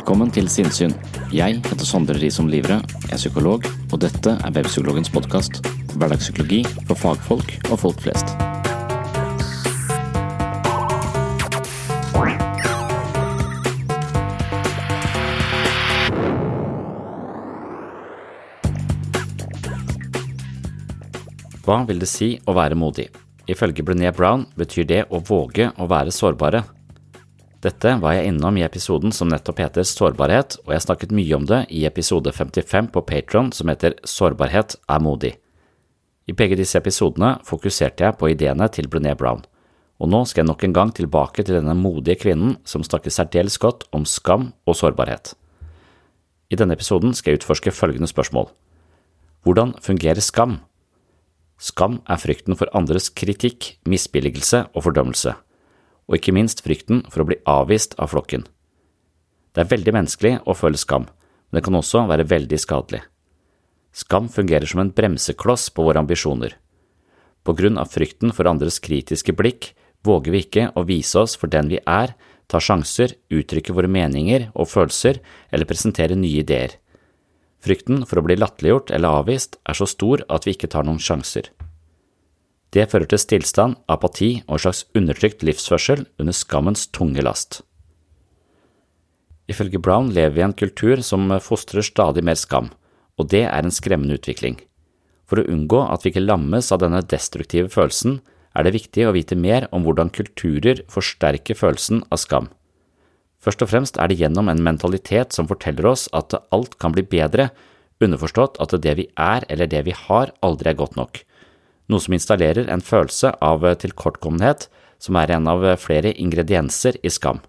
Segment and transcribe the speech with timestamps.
[0.00, 0.94] Velkommen til Sinnsyn.
[1.28, 5.58] Jeg heter Sondre Risom Livre, jeg er psykolog, og dette er Webpsykologens podkast.
[5.92, 8.32] Hverdagspsykologi for fagfolk og folk flest.
[21.68, 23.10] Hva vil det si å være modig?
[23.52, 26.64] Ifølge Brené Brown betyr det å våge å være sårbare.
[27.60, 31.42] Dette var jeg innom i episoden som nettopp heter Sårbarhet, og jeg snakket mye om
[31.44, 35.34] det i episode 55 på Patron som heter Sårbarhet er modig.
[36.24, 39.42] I begge disse episodene fokuserte jeg på ideene til Brené Brown,
[40.00, 43.60] og nå skal jeg nok en gang tilbake til denne modige kvinnen som snakker særdeles
[43.60, 45.34] godt om skam og sårbarhet.
[46.48, 48.48] I denne episoden skal jeg utforske følgende spørsmål.
[49.44, 50.62] Hvordan fungerer skam?
[51.60, 55.36] Skam er frykten for andres kritikk, misbilligelse og fordømmelse
[56.10, 58.42] og ikke minst frykten for å bli avvist av flokken.
[59.54, 63.04] Det er veldig menneskelig å føle skam, men det kan også være veldig skadelig.
[63.94, 66.56] Skam fungerer som en bremsekloss på våre ambisjoner.
[67.46, 69.72] På grunn av frykten for andres kritiske blikk
[70.06, 72.14] våger vi ikke å vise oss for den vi er,
[72.50, 76.76] ta sjanser, uttrykke våre meninger og følelser eller presentere nye ideer.
[77.60, 81.02] Frykten for å bli latterliggjort eller avvist er så stor at vi ikke tar noen
[81.02, 81.50] sjanser.
[82.70, 87.62] Det fører til stillstand, apati og en slags undertrykt livsførsel under skammens tunge last.
[89.50, 92.70] Ifølge Brown lever vi i en kultur som fostrer stadig mer skam,
[93.18, 94.60] og det er en skremmende utvikling.
[95.26, 98.20] For å unngå at vi ikke lammes av denne destruktive følelsen,
[98.54, 102.48] er det viktig å vite mer om hvordan kulturer forsterker følelsen av skam.
[103.40, 107.06] Først og fremst er det gjennom en mentalitet som forteller oss at alt kan bli
[107.06, 107.48] bedre,
[108.02, 111.22] underforstått at det vi er eller det vi har aldri er godt nok,
[111.90, 114.68] noe som installerer en følelse av tilkortkommenhet,
[115.00, 117.40] som er en av flere ingredienser i skam.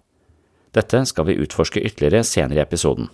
[0.72, 3.10] Dette skal vi utforske ytterligere senere i episoden.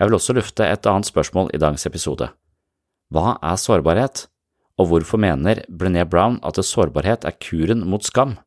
[0.00, 2.30] Jeg vil også lufte et annet spørsmål i dagens episode.
[3.12, 4.24] Hva er sårbarhet,
[4.80, 8.38] og hvorfor mener Brené Brown at sårbarhet er kuren mot skam?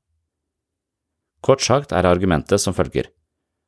[1.43, 3.11] Kort sagt er argumentet som følger.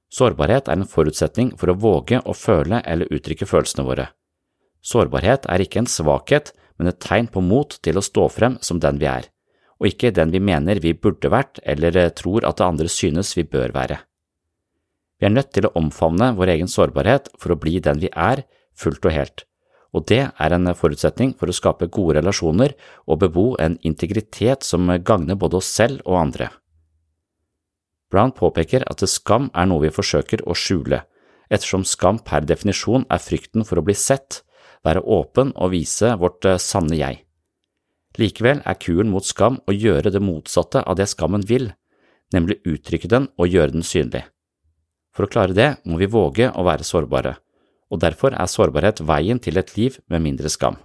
[0.10, 4.08] Sårbarhet er en forutsetning for å våge å føle eller uttrykke følelsene våre.
[4.86, 8.82] Sårbarhet er ikke en svakhet, men et tegn på mot til å stå frem som
[8.84, 9.30] den vi er,
[9.80, 13.36] og ikke den vi mener vi burde vært eller eh, tror at det andre synes
[13.38, 14.00] vi bør være.
[15.20, 18.44] Vi er nødt til å omfavne vår egen sårbarhet for å bli den vi er,
[18.76, 19.46] fullt og helt,
[19.96, 22.76] og det er en forutsetning for å skape gode relasjoner
[23.08, 26.50] og bebo en integritet som gagner både oss selv og andre.
[28.12, 31.02] Brown påpeker at skam er noe vi forsøker å skjule,
[31.50, 34.44] ettersom skam per definisjon er frykten for å bli sett,
[34.86, 37.24] være åpen og vise vårt eh, sanne jeg.
[38.20, 41.72] Likevel er kuren mot skam å gjøre det motsatte av det skammen vil,
[42.34, 44.24] nemlig uttrykke den og gjøre den synlig.
[45.16, 47.36] For å klare det må vi våge å være sårbare,
[47.92, 50.80] og derfor er sårbarhet veien til et liv med mindre skam.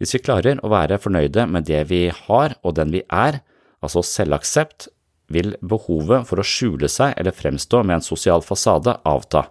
[0.00, 3.42] Hvis vi klarer å være fornøyde med det vi har og den vi er,
[3.84, 4.88] altså selvaksept,
[5.30, 9.44] vil behovet for å skjule seg eller fremstå med en sosial fasade avta,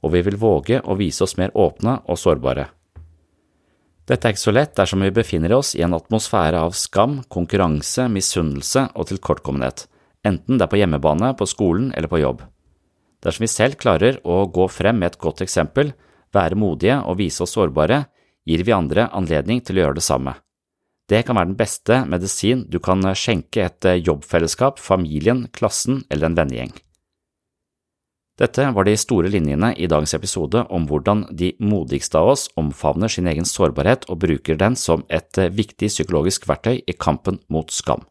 [0.00, 2.68] og vi vil våge å vise oss mer åpne og sårbare.
[4.08, 8.08] Dette er ikke så lett dersom vi befinner oss i en atmosfære av skam, konkurranse,
[8.10, 9.84] misunnelse og tilkortkommenhet,
[10.26, 12.42] enten det er på hjemmebane, på skolen eller på jobb.
[13.22, 15.92] Dersom vi selv klarer å gå frem med et godt eksempel,
[16.34, 18.04] være modige og vise oss sårbare,
[18.48, 20.34] gir vi andre anledning til å gjøre det samme.
[21.10, 26.38] Det kan være den beste medisin du kan skjenke et jobbfellesskap, familien, klassen eller en
[26.38, 26.74] vennegjeng.
[28.40, 33.12] Dette var de store linjene i dagens episode om hvordan de modigste av oss omfavner
[33.12, 37.68] sin egen sårbarhet og bruker den som et eh, viktig psykologisk verktøy i kampen mot
[37.68, 38.06] skam.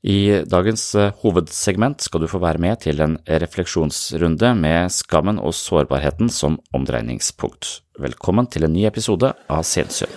[0.00, 5.52] I dagens eh, hovedsegment skal du få være med til en refleksjonsrunde med skammen og
[5.52, 7.82] sårbarheten som omdreiningspunkt.
[8.00, 10.08] Velkommen til en ny episode av Sensyn.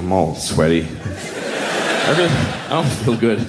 [0.00, 0.86] I'm all sweaty.
[2.08, 3.44] I don't feel good.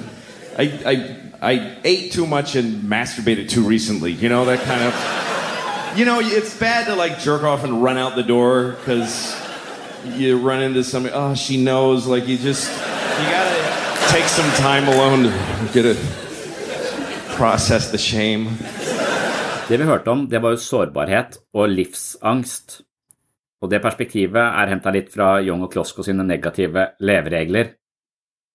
[0.60, 4.12] I, I I ate too much and masturbated too recently.
[4.12, 4.94] You know, that kind of.
[5.98, 9.36] You know, it's bad to like jerk off and run out the door because
[10.06, 11.16] you run into somebody.
[11.16, 12.06] Oh, she knows.
[12.06, 12.70] Like, you just.
[12.70, 15.98] You gotta take some time alone to get it.
[17.36, 18.50] Process the shame.
[19.68, 22.82] Det vi hørte om, det var jo sårbarhet og livsangst.
[23.62, 27.78] Og det perspektivet er henta litt fra Young og Klosko sine negative leveregler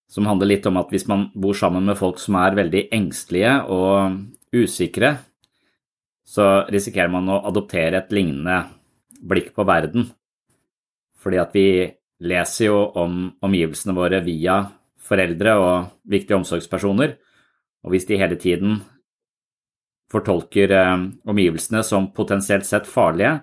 [0.07, 3.57] som handler litt om at hvis man bor sammen med folk som er veldig engstelige
[3.75, 4.21] og
[4.55, 5.17] usikre,
[6.27, 8.63] så risikerer man å adoptere et lignende
[9.27, 10.09] blikk på verden.
[11.23, 11.69] Fordi at vi
[12.27, 14.61] leser jo om omgivelsene våre via
[15.07, 17.17] foreldre og viktige omsorgspersoner,
[17.87, 18.81] og hvis de hele tiden
[20.11, 23.41] fortolker eh, omgivelsene som potensielt sett farlige,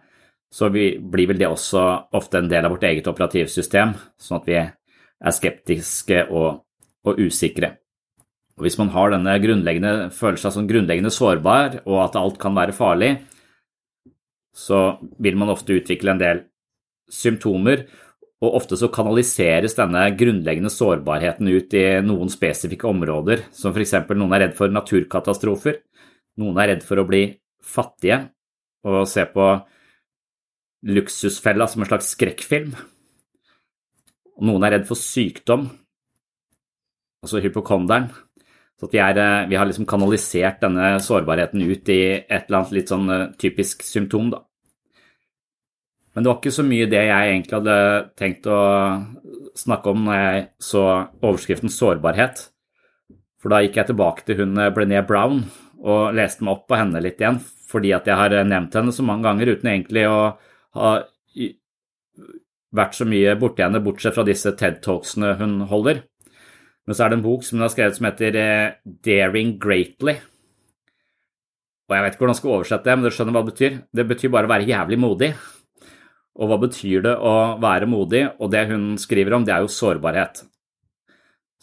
[0.54, 1.84] så blir vel det også
[2.14, 4.60] ofte en del av vårt eget operativsystem, sånn at vi
[5.24, 6.64] er skeptiske og,
[7.08, 7.78] og usikre.
[8.58, 12.76] Og Hvis man har denne grunnleggende, følelsen som grunnleggende sårbar, og at alt kan være
[12.76, 13.16] farlig,
[14.54, 16.44] så vil man ofte utvikle en del
[17.10, 17.88] symptomer,
[18.44, 23.96] og ofte så kanaliseres denne grunnleggende sårbarheten ut i noen spesifikke områder, som f.eks.
[24.12, 25.80] noen er redd for naturkatastrofer,
[26.42, 27.26] noen er redd for å bli
[27.64, 28.26] fattige
[28.84, 29.48] og se på
[30.84, 32.74] Luksusfella som en slags skrekkfilm,
[34.38, 35.68] og noen er redd for sykdom,
[37.24, 38.10] altså hypokonderen.
[38.80, 42.90] Så er, eh, vi, har liksom kanalisert denne sårbarheten ut i et eller annet litt
[42.92, 44.42] sånn eh, typisk symptom, da.
[46.14, 47.78] Men det var ikke så mye det jeg egentlig hadde
[48.20, 48.60] tenkt å
[49.58, 50.84] snakke om når jeg så
[51.24, 52.50] overskriften 'sårbarhet'.
[53.42, 55.46] For da gikk jeg tilbake til hun eh, Brené Brown
[55.84, 59.04] og leste meg opp på henne litt igjen, fordi at jeg har nevnt henne så
[59.04, 60.38] mange ganger uten egentlig å
[60.80, 60.92] ha
[62.74, 66.04] vært så mye borti henne, bortsett fra disse TED-talksene hun holder.
[66.84, 68.76] Men så er det en bok som hun har skrevet som heter eh,
[69.06, 70.18] Daring Greatly.
[71.88, 73.76] Og jeg vet ikke hvordan jeg skal oversette det, men du skjønner hva det betyr.
[73.94, 75.32] Det betyr bare å være jævlig modig.
[76.34, 78.24] Og hva betyr det å være modig?
[78.42, 80.42] Og det hun skriver om, det er jo sårbarhet.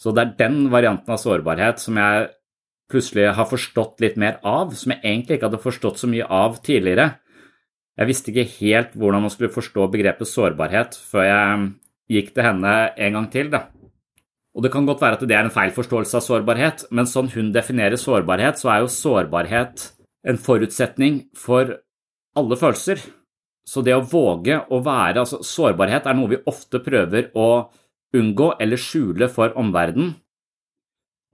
[0.01, 2.29] Så det er den varianten av sårbarhet som jeg
[2.91, 6.57] plutselig har forstått litt mer av, som jeg egentlig ikke hadde forstått så mye av
[6.65, 7.20] tidligere.
[8.01, 11.65] Jeg visste ikke helt hvordan man skulle forstå begrepet sårbarhet før jeg
[12.09, 13.51] gikk til henne en gang til.
[13.53, 13.67] Da.
[14.57, 17.29] Og Det kan godt være at det er en feil forståelse av sårbarhet, men sånn
[17.35, 19.85] hun definerer sårbarhet, så er jo sårbarhet
[20.25, 21.77] en forutsetning for
[22.37, 23.03] alle følelser.
[23.69, 27.69] Så det å våge å være altså Sårbarhet er noe vi ofte prøver å
[28.17, 30.15] unngå eller skjule for omverdenen,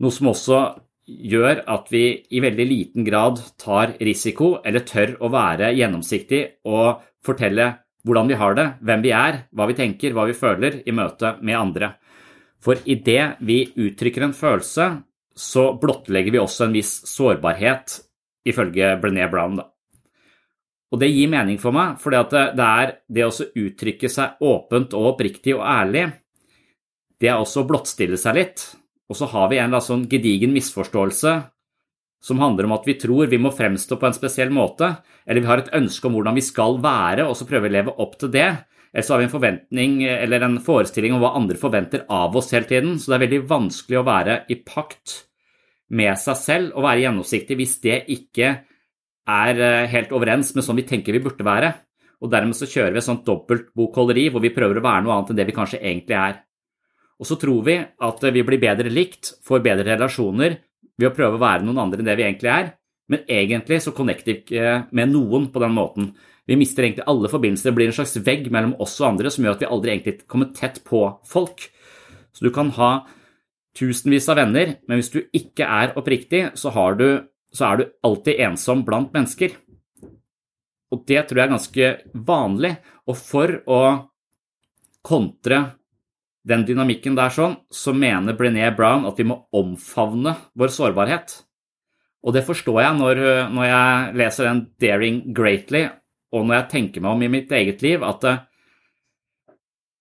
[0.03, 0.59] noe som også
[1.07, 2.03] gjør at vi
[2.35, 7.69] i veldig liten grad tar risiko eller tør å være gjennomsiktig og fortelle
[8.07, 11.35] hvordan vi har det, hvem vi er, hva vi tenker, hva vi føler i møte
[11.41, 11.93] med andre.
[12.63, 14.87] For idet vi uttrykker en følelse,
[15.37, 17.99] så blottlegger vi også en viss sårbarhet,
[18.47, 19.59] ifølge Brené Brown.
[19.59, 19.67] Da.
[20.91, 25.13] Og det gir mening for meg, for det er det å uttrykke seg åpent og
[25.13, 26.07] oppriktig og ærlig,
[27.19, 28.63] det er også å blottstille seg litt.
[29.07, 31.35] Og så har vi en eller annen sånn gedigen misforståelse
[32.27, 34.89] som handler om at vi tror vi må fremstå på en spesiell måte,
[35.27, 37.77] eller vi har et ønske om hvordan vi skal være, og så prøver vi å
[37.77, 38.49] leve opp til det.
[38.91, 42.49] Eller så har vi en forventning eller en forestilling om hva andre forventer av oss
[42.55, 42.95] hele tiden.
[42.97, 45.17] Så det er veldig vanskelig å være i pakt
[45.93, 48.49] med seg selv og være gjennomsiktig hvis det ikke
[49.27, 51.73] er eh, helt overens med sånn vi tenker vi burde være.
[52.23, 55.17] Og dermed så kjører vi et sånt dobbelt bokholderi hvor vi prøver å være noe
[55.17, 56.39] annet enn det vi kanskje egentlig er.
[57.17, 60.59] Og så tror vi at vi blir bedre likt, får bedre relasjoner
[60.97, 62.71] ved å prøve å være noen andre enn det vi egentlig er,
[63.07, 66.09] men egentlig så connecter vi ikke med noen på den måten.
[66.47, 69.45] Vi mister egentlig alle forbindelser, det blir en slags vegg mellom oss og andre som
[69.45, 71.65] gjør at vi aldri egentlig kommer tett på folk.
[72.35, 72.91] Så du kan ha
[73.77, 77.07] tusenvis av venner, men hvis du ikke er oppriktig, så, du,
[77.53, 79.55] så er du alltid ensom blant mennesker.
[80.91, 82.75] og det tror jeg er ganske vanlig.
[83.07, 83.81] Og for å
[85.03, 85.59] kontre
[86.47, 91.33] den dynamikken der sånn, så mener Brené Brown at vi må omfavne vår sårbarhet.
[92.23, 93.23] Og det forstår jeg når,
[93.53, 95.89] når jeg leser den 'Daring Greatly',
[96.33, 98.25] og når jeg tenker meg om i mitt eget liv, at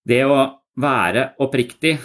[0.07, 0.39] det å
[0.79, 1.97] være oppriktig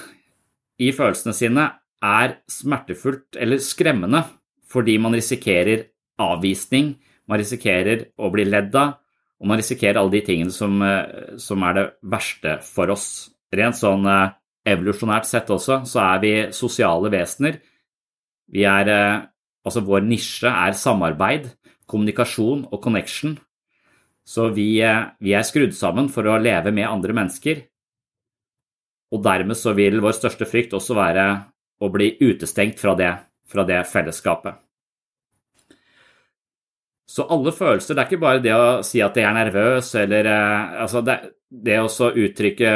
[0.81, 1.67] i følelsene sine
[2.01, 4.23] er smertefullt eller skremmende
[4.71, 5.89] fordi man risikerer
[6.21, 6.95] avvisning,
[7.27, 8.95] man risikerer å bli ledd av,
[9.41, 13.29] og man risikerer alle de tingene som, eh, som er det verste for oss.
[13.51, 14.31] Rent sånn eh,
[14.71, 17.59] evolusjonært sett også, så er vi sosiale vesener.
[18.51, 19.19] Vi er eh,
[19.61, 21.51] Altså, vår nisje er samarbeid,
[21.85, 23.35] kommunikasjon og connection.
[24.25, 24.79] Så vi,
[25.21, 27.61] vi er skrudd sammen for å leve med andre mennesker.
[29.11, 31.27] Og dermed så vil vår største frykt også være
[31.81, 33.11] å bli utestengt fra det,
[33.49, 34.57] fra det fellesskapet.
[37.11, 40.29] Så alle følelser, det er ikke bare det å si at jeg er nervøs, eller
[40.31, 41.17] eh, altså det,
[41.51, 42.71] det å uttrykke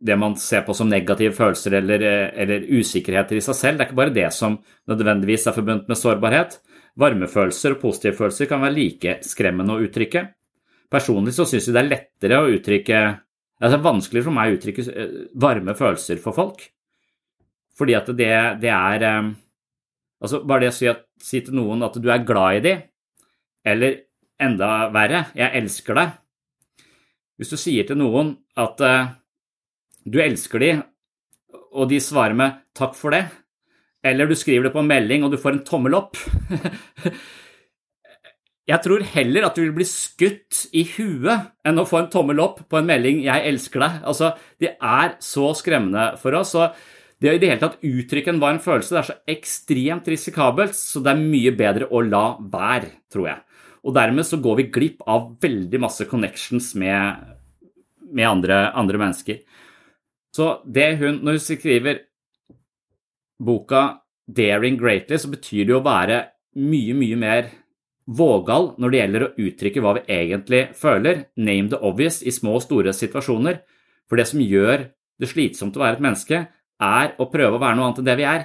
[0.00, 3.86] det man ser på som negative følelser eller, eh, eller, usikkerheter i seg selv, det
[3.86, 4.58] er ikke bare det som
[4.90, 6.58] nødvendigvis er forbundet med sårbarhet.
[6.98, 10.24] Varmefølelser og positive følelser kan være like skremmende å uttrykke.
[10.90, 13.00] Personlig så syns jeg det er lettere å uttrykke
[13.58, 16.62] det er vanskeligere for meg å uttrykke eh, varme følelser for folk.
[17.78, 19.36] Fordi at det, det er eh,
[20.18, 22.80] Altså, bare det å si, at, si, til noen at du er glad i dem,
[23.62, 23.92] eller
[24.42, 26.16] enda verre, jeg elsker deg
[27.38, 28.82] Hvis du sier til noen at
[30.10, 30.82] du elsker dem,
[31.72, 33.30] og de svarer med 'takk for det',
[34.04, 36.16] eller du skriver det på en melding og du får en tommel opp
[38.68, 42.40] Jeg tror heller at du vil bli skutt i huet enn å få en tommel
[42.44, 44.02] opp på en melding 'jeg elsker deg'.
[44.04, 46.54] Altså, Det er så skremmende for oss.
[46.54, 46.74] og
[47.18, 50.74] Det å i det hele tatt uttrykke en varm følelse det er så ekstremt risikabelt,
[50.74, 53.40] så det er mye bedre å la være, tror jeg.
[53.84, 57.16] Og dermed så går vi glipp av veldig masse connections med,
[58.12, 59.40] med andre, andre, mennesker.
[60.34, 62.02] Så det hun, når hun skriver
[63.38, 66.18] boka 'Daring Greatly', så betyr det jo å være
[66.56, 67.50] mye, mye mer
[68.08, 72.56] vågal når det gjelder å uttrykke hva vi egentlig føler, name the obvious i små
[72.58, 73.60] og store situasjoner,
[74.08, 76.46] for det som gjør det slitsomt å være et menneske,
[76.78, 78.44] er å prøve å være noe annet enn det vi er.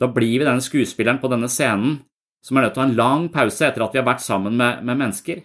[0.00, 2.00] Da blir vi denne skuespilleren på denne scenen
[2.44, 4.56] som er nødt til å ha en lang pause etter at vi har vært sammen
[4.56, 5.42] med, med mennesker,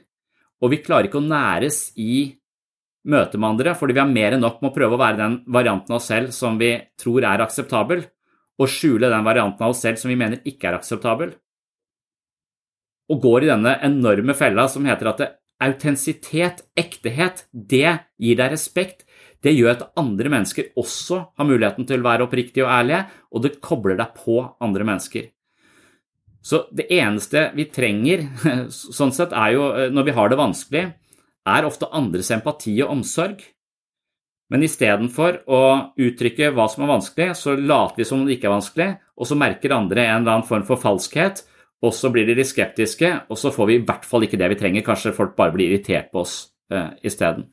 [0.63, 2.31] og vi klarer ikke å næres i
[3.05, 5.39] møte med andre fordi vi har mer enn nok med å prøve å være den
[5.53, 8.05] varianten av oss selv som vi tror er akseptabel,
[8.55, 11.33] og skjule den varianten av oss selv som vi mener ikke er akseptabel
[13.11, 15.23] og går i denne enorme fella som heter at
[15.65, 19.05] autentisitet, ektehet, det gir deg respekt.
[19.43, 23.45] Det gjør at andre mennesker også har muligheten til å være oppriktige og ærlige, og
[23.45, 25.29] det kobler deg på andre mennesker.
[26.45, 28.27] Så det eneste vi trenger,
[28.97, 30.85] sånn sett, er jo, når vi har det vanskelig,
[31.45, 33.43] er ofte andres empati og omsorg.
[34.53, 35.61] Men istedenfor å
[35.97, 39.29] uttrykke hva som er vanskelig, så later vi som om det ikke er vanskelig, og
[39.29, 41.41] så merker andre en eller annen form for falskhet,
[41.85, 44.51] og så blir de litt skeptiske, og så får vi i hvert fall ikke det
[44.53, 44.85] vi trenger.
[44.85, 46.37] Kanskje folk bare blir irritert på oss
[46.73, 47.49] eh, isteden.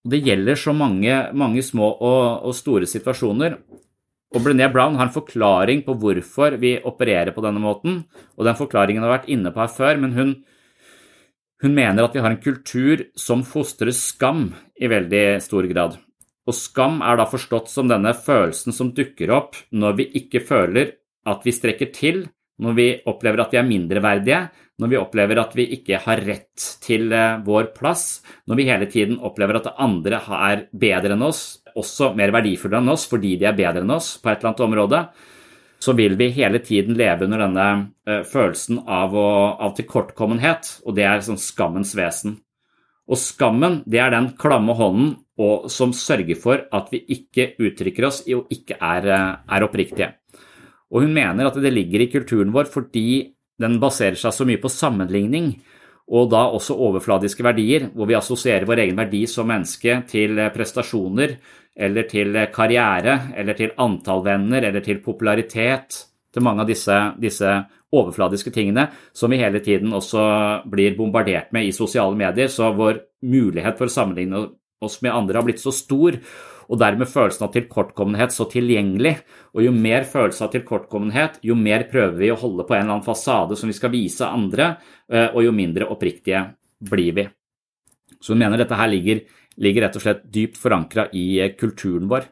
[0.00, 3.58] Det gjelder så mange, mange små og, og, store situasjoner.
[4.30, 8.04] Og Brené Brown har en forklaring på hvorfor vi opererer på denne måten,
[8.38, 10.32] og den forklaringen har vært inne på her før, men hun,
[11.60, 14.50] hun mener at vi har en kultur som fostrer skam
[14.80, 15.98] i veldig stor grad.
[16.48, 20.96] Og skam er da forstått som denne følelsen som dukker opp når vi ikke føler
[21.28, 22.24] at vi strekker til,
[22.60, 24.40] når vi opplever at vi er mindreverdige,
[24.80, 28.88] når vi opplever at vi ikke har rett til eh, vår plass, når vi hele
[28.90, 33.48] tiden opplever at andre er bedre enn oss, også mer verdifulle enn oss fordi de
[33.48, 35.02] er bedre enn oss på et eller annet område,
[35.80, 37.66] så vil vi hele tiden leve under denne
[38.08, 42.36] uh, følelsen av, å, av, tilkortkommenhet, og det er sånn skammens vesen.
[43.10, 48.06] Og skammen, det er den klamme hånden og, som sørger for at vi ikke uttrykker
[48.06, 50.12] oss og ikke er, uh, er oppriktige.
[50.90, 54.60] Og hun mener at det ligger i kulturen vår fordi den baserer seg så mye
[54.60, 55.54] på sammenligning,
[56.10, 61.36] og da også overfladiske verdier, hvor vi assosierer vår egen verdi som menneske til prestasjoner,
[61.80, 67.54] eller til karriere, eller til antall venner, eller til popularitet, til mange av disse, disse
[67.90, 70.22] overfladiske tingene som vi hele tiden også
[70.70, 72.50] blir bombardert med i sosiale medier.
[72.52, 74.44] Så vår mulighet for å sammenligne
[74.80, 76.16] oss med andre har blitt så stor,
[76.70, 79.16] og dermed følelsen av tilkortkommenhet så tilgjengelig.
[79.56, 82.94] Og jo mer følelse av tilkortkommenhet, jo mer prøver vi å holde på en eller
[82.94, 84.76] annen fasade som vi skal vise andre,
[85.10, 86.44] eh, og jo mindre oppriktige
[86.78, 87.26] blir vi.
[88.20, 89.24] Så hun mener dette her ligger,
[89.60, 92.28] ligger rett og slett dypt forankra i eh, kulturen vår.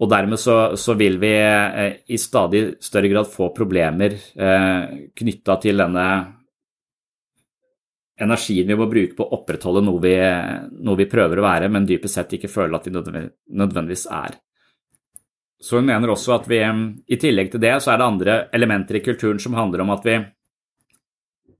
[0.00, 5.58] Og dermed så, så, vil vi eh, i stadig større grad få problemer eh, knytta
[5.60, 6.06] til denne
[8.20, 10.14] energien vi må bruke på å opprettholde noe vi,
[10.84, 14.36] noe vi prøver å være, men dypest sett ikke føler at vi nødvendigvis er.
[15.60, 16.60] Så hun mener også at vi,
[17.12, 20.04] i tillegg til det, så er det andre elementer i kulturen som handler om at
[20.08, 20.16] vi,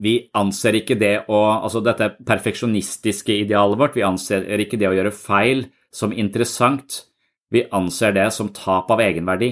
[0.00, 4.96] vi anser ikke det å Altså dette perfeksjonistiske idealet vårt, vi anser ikke det å
[4.96, 7.02] gjøre feil som interessant.
[7.50, 9.50] Vi anser det som tap av egenverdi.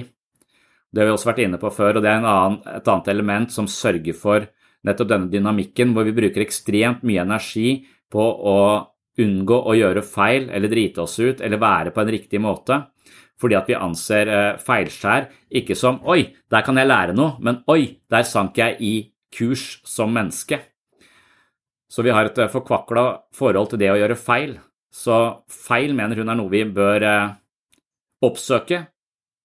[0.89, 3.51] Det har vi også vært inne på før, og det er annen, et annet element
[3.53, 4.47] som sørger for
[4.87, 8.59] nettopp denne dynamikken, hvor vi bruker ekstremt mye energi på å
[9.19, 12.79] unngå å gjøre feil eller drite oss ut eller være på en riktig måte
[13.39, 15.29] fordi at vi anser eh, feilskjær
[15.61, 18.93] ikke som 'oi, der kan jeg lære noe', men 'oi, der sank jeg i
[19.31, 20.61] kurs som menneske'.
[21.89, 24.57] Så vi har et eh, forkvakla forhold til det å gjøre feil.
[24.93, 27.31] Så feil mener hun er noe vi bør eh,
[28.25, 28.83] oppsøke.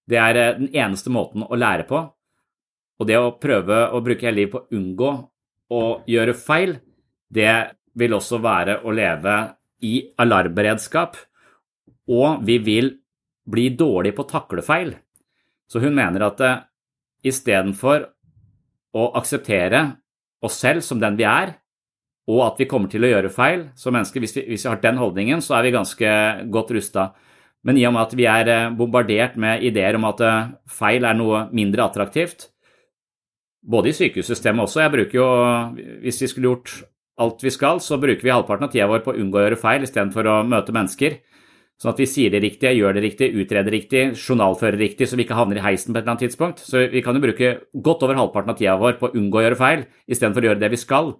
[0.05, 2.01] Det er den eneste måten å lære på.
[2.99, 5.11] Og det å prøve å bruke hele livet på å unngå
[5.75, 6.77] å gjøre feil,
[7.33, 7.55] det
[7.97, 9.35] vil også være å leve
[9.83, 11.17] i alarmberedskap.
[12.13, 12.93] Og vi vil
[13.49, 14.93] bli dårlig på å takle feil.
[15.65, 16.61] Så hun mener at eh,
[17.25, 18.05] istedenfor
[18.95, 19.83] å akseptere
[20.45, 21.55] oss selv som den vi er,
[22.31, 24.81] og at vi kommer til å gjøre feil som mennesker, hvis vi, hvis vi har
[24.81, 26.11] den holdningen, så er vi ganske
[26.53, 27.11] godt rusta.
[27.65, 31.05] Men i og med at vi er eh, bombardert med ideer om at eh, feil
[31.05, 32.49] er noe mindre attraktivt,
[33.65, 35.29] både i sykehussystemet også Jeg bruker jo,
[36.03, 36.73] Hvis vi skulle gjort
[37.17, 39.57] alt vi skal, så bruker vi halvparten av tida vår på å unngå å gjøre
[39.61, 41.17] feil istedenfor å møte mennesker.
[41.81, 45.25] Sånn at vi sier det riktige, gjør det riktig, utreder riktig, journalfører riktig, så vi
[45.25, 46.63] ikke havner i heisen på et eller annet tidspunkt.
[46.63, 47.49] Så vi kan jo bruke
[47.83, 50.61] godt over halvparten av tida vår på å unngå å gjøre feil, istedenfor å gjøre
[50.61, 51.11] det vi skal.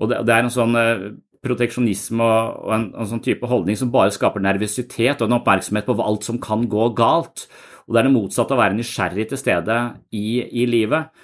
[0.00, 1.06] Og det, er en sånn uh,
[1.46, 5.98] proteksjonisme og, en, en, sånn type holdning som bare skaper nervøsitet og en oppmerksomhet på
[6.02, 7.46] alt som kan gå galt.
[7.86, 9.78] Og det er det motsatte å være nysgjerrig til stede
[10.10, 11.14] i, i livet.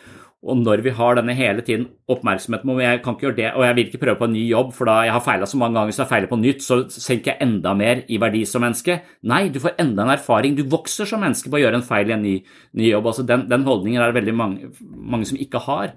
[0.47, 3.65] Og når vi har denne hele tiden oppmerksomheten om jeg kan ikke gjøre det, og
[3.67, 5.79] jeg vil ikke prøve på en ny jobb, for da jeg har feila så mange
[5.79, 9.01] ganger, så jeg feiler på nytt, så senker jeg enda mer i verdi som menneske.
[9.27, 10.55] Nei, du får enda en erfaring.
[10.55, 12.37] Du vokser som menneske på å gjøre en feil i en ny,
[12.79, 13.11] ny jobb.
[13.11, 15.97] Altså den, den, holdningen er det veldig mange, mange, som ikke har.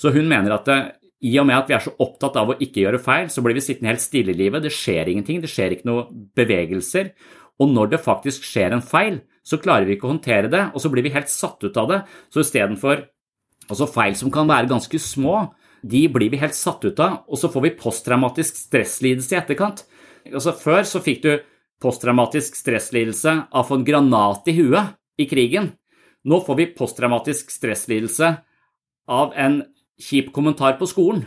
[0.00, 0.88] Så hun mener at eh,
[1.28, 3.54] i og med at vi er så opptatt av å ikke gjøre feil, så blir
[3.58, 4.64] vi sittende helt stille i livet.
[4.64, 7.12] Det skjer ingenting, det skjer ikke noen bevegelser.
[7.60, 10.82] Og når det faktisk skjer en feil, så klarer vi ikke å håndtere det, og
[10.82, 12.00] så blir vi helt satt ut av det.
[12.32, 13.04] Så istedenfor
[13.70, 17.38] Altså feil som kan være ganske små, de blir vi helt satt ut av, og
[17.38, 19.84] så får vi posttraumatisk stresslidelse i etterkant.
[20.30, 21.32] Altså Før så fikk du
[21.82, 25.72] posttraumatisk stresslidelse av å få en granat i huet i krigen.
[26.22, 28.36] Nå får vi posttraumatisk stresslidelse
[29.10, 29.62] av en
[30.02, 31.24] kjip kommentar på skolen.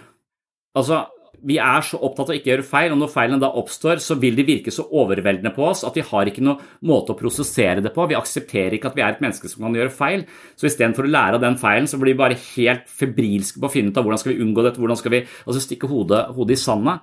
[0.75, 1.03] Altså,
[1.45, 4.17] vi er så opptatt av å ikke gjøre feil, og når feilene da oppstår, så
[4.17, 7.83] vil de virke så overveldende på oss at vi har ikke noen måte å prosessere
[7.85, 8.07] det på.
[8.09, 10.25] Vi aksepterer ikke at vi er et menneske som kan gjøre feil.
[10.57, 13.75] Så istedenfor å lære av den feilen, så blir vi bare helt febrilske på å
[13.75, 16.57] finne ut av hvordan skal vi unngå dette, hvordan skal vi altså stikke hodet, hodet
[16.57, 16.97] i sanda.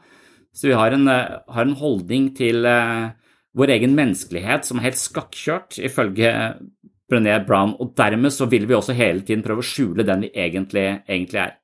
[0.52, 3.14] Så vi har en, eh, har en holdning til uh,
[3.57, 6.35] vår egen menneskelighet som er helt skakkjørt, ifølge
[7.12, 10.35] Brené Brown, og dermed så vil vi også hele tiden prøve å skjule den vi
[10.35, 11.59] egentlig, egentlig er.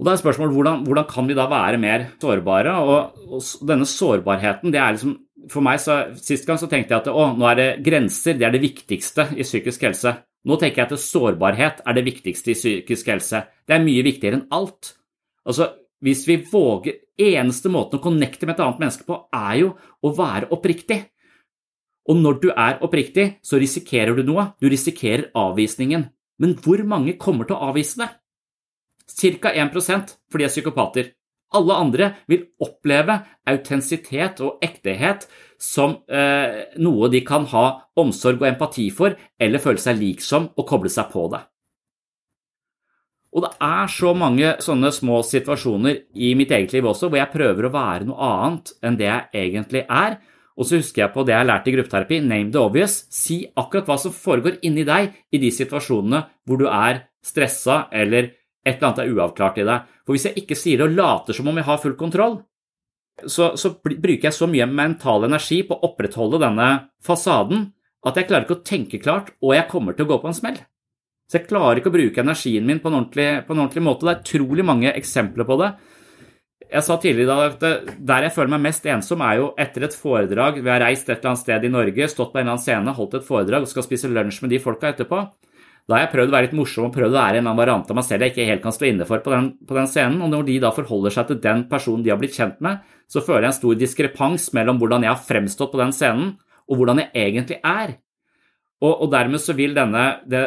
[0.00, 2.72] Og da er spørsmålet hvordan, hvordan kan vi da være mer sårbare?
[2.80, 5.18] Og, og, denne sårbarheten, det er liksom
[5.50, 8.48] For meg så Sist gang så tenkte jeg at å, nå er det grenser, det
[8.48, 10.14] er det viktigste i psykisk helse.
[10.48, 13.42] Nå tenker jeg at sårbarhet er det viktigste i psykisk helse.
[13.68, 14.94] Det er mye viktigere enn alt.
[15.44, 15.68] Altså,
[16.00, 20.12] hvis vi våger Eneste måten å connecte med et annet menneske på, er jo å
[20.16, 21.02] være oppriktig.
[22.08, 24.46] Og når du er oppriktig, så risikerer du noe.
[24.56, 26.06] Du risikerer avvisningen.
[26.40, 28.08] Men hvor mange kommer til å avvise det?
[29.10, 29.52] Ca.
[29.52, 31.12] 1% for de er psykopater.
[31.50, 33.16] Alle andre vil oppleve
[33.50, 35.26] autentisitet og ektehet
[35.60, 37.64] som eh, noe de kan ha
[37.98, 41.42] omsorg og empati for, eller føle seg lik som og koble seg på det.
[43.30, 47.34] Og det er så mange sånne små situasjoner i mitt eget liv også, hvor jeg
[47.34, 50.18] prøver å være noe annet enn det jeg egentlig er.
[50.58, 53.04] Og så husker jeg på det jeg har lært i gruppeterapi, name the obvious.
[53.10, 58.32] Si akkurat hva som foregår inni deg i de situasjonene hvor du er stressa eller
[58.64, 59.90] et eller annet er uavklart i deg.
[60.04, 62.40] For hvis jeg ikke sier det og later som om jeg har full kontroll,
[63.26, 66.68] så, så bruker jeg så mye mental energi på å opprettholde denne
[67.04, 67.68] fasaden
[68.08, 70.36] at jeg klarer ikke å tenke klart, og jeg kommer til å gå på en
[70.36, 70.60] smell.
[71.28, 74.06] Så jeg klarer ikke å bruke energien min på en ordentlig, på en ordentlig måte.
[74.06, 75.68] Det er utrolig mange eksempler på det.
[76.70, 77.62] Jeg sa tidligere at
[77.98, 80.58] der jeg føler meg mest ensom, er jo etter et foredrag.
[80.62, 82.96] Vi har reist et eller annet sted i Norge, stått på en eller annen scene,
[82.96, 85.22] holdt et foredrag og skal spise lunsj med de folka etterpå.
[85.88, 87.88] Da har jeg prøvd å være litt morsom og prøvd å være en annen variant
[87.90, 90.20] av meg selv jeg ikke helt kan stå inne for på den, på den, scenen.
[90.22, 93.22] Og når de da forholder seg til den personen de har blitt kjent med, så
[93.24, 96.36] føler jeg en stor diskrepans mellom hvordan jeg har fremstått på den scenen,
[96.70, 97.96] og hvordan jeg egentlig er.
[98.80, 100.44] Og, og dermed så vil denne det,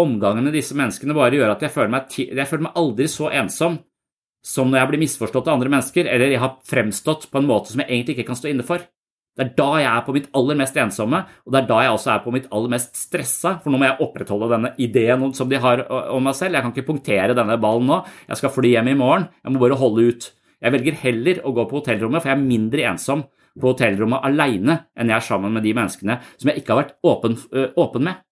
[0.00, 3.28] omgangen med disse menneskene bare gjøre at jeg føler, meg, jeg føler meg aldri så
[3.30, 3.78] ensom
[4.44, 7.72] som når jeg blir misforstått av andre mennesker, eller jeg har fremstått på en måte
[7.72, 8.82] som jeg egentlig ikke kan stå inne for.
[9.34, 11.94] Det er da jeg er på mitt aller mest ensomme, og det er da jeg
[11.96, 15.50] også er på mitt aller mest stressa, for nå må jeg opprettholde denne ideen som
[15.50, 16.54] de har om meg selv.
[16.54, 19.62] Jeg kan ikke punktere denne ballen nå, jeg skal fly hjem i morgen, jeg må
[19.64, 20.28] bare holde ut.
[20.62, 23.26] Jeg velger heller å gå på hotellrommet, for jeg er mindre ensom
[23.58, 26.94] på hotellrommet alene enn jeg er sammen med de menneskene som jeg ikke har vært
[27.06, 27.36] åpen,
[27.78, 28.22] åpen med.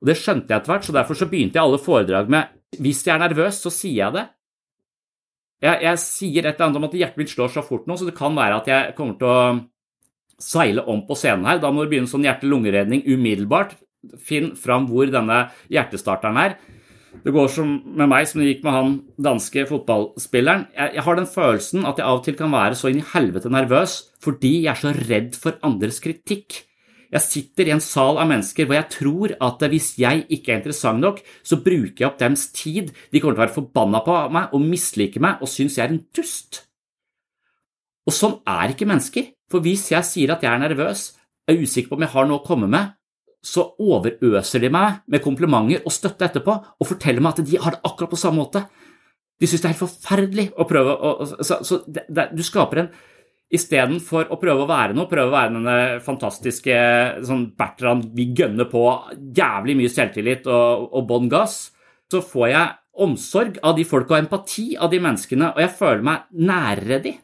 [0.00, 3.02] Og Det skjønte jeg etter hvert, så derfor så begynte jeg alle foredrag med hvis
[3.04, 4.28] jeg er nervøs, så sier jeg det.
[5.60, 8.06] Jeg, jeg sier et eller annet om at hjertet mitt slår så fort nå, så
[8.08, 9.40] det kan være at jeg kommer til å
[10.40, 11.60] seile om på scenen her.
[11.62, 13.76] Da må du begynne sånn hjerte-lungeredning umiddelbart.
[14.16, 16.56] Finn fram hvor denne hjertestarteren er.
[17.24, 20.68] Det går som med meg som det gikk med han danske fotballspilleren.
[20.76, 23.50] Jeg, har den følelsen at jeg av og til kan være så inn i helvete
[23.52, 26.62] nervøs fordi jeg er så redd for andres kritikk.
[27.10, 30.60] Jeg sitter i en sal av mennesker hvor jeg tror at hvis jeg ikke er
[30.60, 32.92] interessant nok, så bruker jeg opp deres tid.
[33.10, 35.96] De kommer til å være forbanna på meg og mislike meg og synes jeg er
[35.96, 36.62] en dust.
[38.06, 39.32] Og sånn er ikke mennesker.
[39.50, 41.10] For hvis jeg sier at jeg er nervøs,
[41.48, 42.94] er usikker på om jeg har noe å komme med,
[43.40, 47.76] så overøser de meg med komplimenter og støtte etterpå og forteller meg at de har
[47.76, 48.66] det akkurat på samme måte.
[49.40, 52.84] De synes det er helt forferdelig å prøve å Så, så det, det, du skaper
[52.84, 52.92] en
[53.50, 56.74] Istedenfor å prøve å være noe, prøve å være denne fantastiske
[57.26, 58.84] sånn Bertrand, vi gønner på
[59.34, 61.56] jævlig mye selvtillit og, og bånn gass,
[62.06, 66.06] så får jeg omsorg av de folka og empati av de menneskene, og jeg føler
[66.06, 67.16] meg nærere de.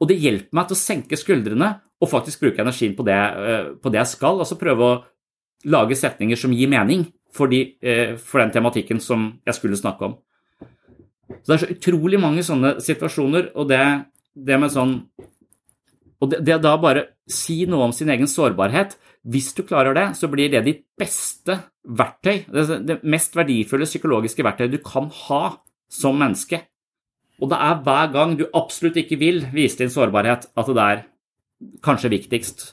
[0.00, 3.64] Og det hjelper meg til å senke skuldrene og faktisk bruke energien på det, eh,
[3.76, 5.00] på det jeg skal, altså prøve å
[5.68, 10.08] lage setninger som gir mening for, de, eh, for den tematikken som jeg skulle snakke
[10.08, 10.16] om.
[11.28, 15.04] Så Det er så utrolig mange sånne situasjoner, og det, det med sånn
[16.20, 20.06] og det, det da bare si noe om sin egen sårbarhet Hvis du klarer det,
[20.16, 25.58] så blir det ditt beste verktøy, det, mest verdifulle psykologiske verktøyet du kan ha
[25.90, 26.60] som menneske.
[27.40, 31.02] Og det er hver gang du absolutt ikke vil vise din sårbarhet, at det er
[31.84, 32.64] kanskje viktigst.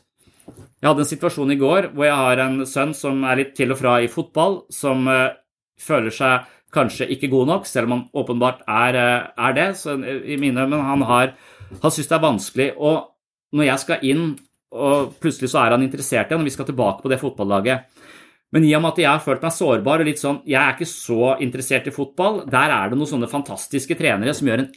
[0.78, 3.74] Jeg hadde en situasjon i går hvor jeg har en sønn som er litt til
[3.74, 5.34] og fra i fotball, som uh,
[5.82, 9.70] føler seg kanskje ikke god nok, selv om han åpenbart er, uh, er det.
[9.88, 11.34] Uh, i mine, men han, har,
[11.82, 12.70] han syns det er vanskelig.
[12.78, 14.28] Og når jeg skal inn,
[14.76, 18.07] og plutselig så er han interessert igjen, og vi skal tilbake på det fotballaget
[18.56, 20.76] men i og med at jeg har følt meg sårbar og litt sånn Jeg er
[20.76, 22.46] ikke så interessert i fotball.
[22.48, 24.70] Der er det noen sånne fantastiske trenere som gjør en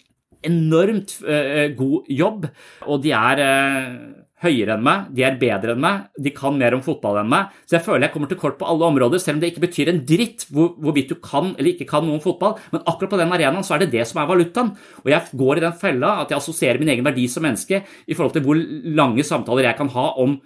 [0.47, 2.49] enormt uh, god jobb.
[2.91, 3.95] Og de er uh,
[4.41, 7.55] høyere enn meg, de er bedre enn meg, de kan mer om fotball enn meg.
[7.69, 9.93] Så jeg føler jeg kommer til kort på alle områder, selv om det ikke betyr
[9.93, 12.57] en dritt hvor, hvorvidt du kan eller ikke kan noe om fotball.
[12.73, 14.73] Men akkurat på den arenaen så er det det som er valutaen.
[15.05, 18.17] Og jeg går i den fella at jeg assosierer min egen verdi som menneske i
[18.17, 18.65] forhold til hvor
[18.97, 20.39] lange samtaler jeg kan ha om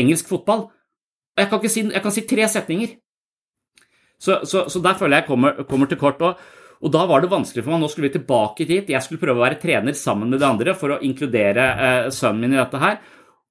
[0.00, 0.70] engelsk fotball.
[1.34, 2.92] Og jeg kan, si, jeg kan si tre setninger.
[4.22, 6.22] Så, så, så, der føler jeg kommer, kommer til kort.
[6.22, 6.38] Og,
[6.84, 7.82] og da var det vanskelig for meg.
[7.82, 8.92] Nå skulle vi tilbake dit.
[8.94, 12.46] Jeg skulle prøve å være trener sammen med de andre for å inkludere eh, sønnen
[12.46, 13.00] min i dette her.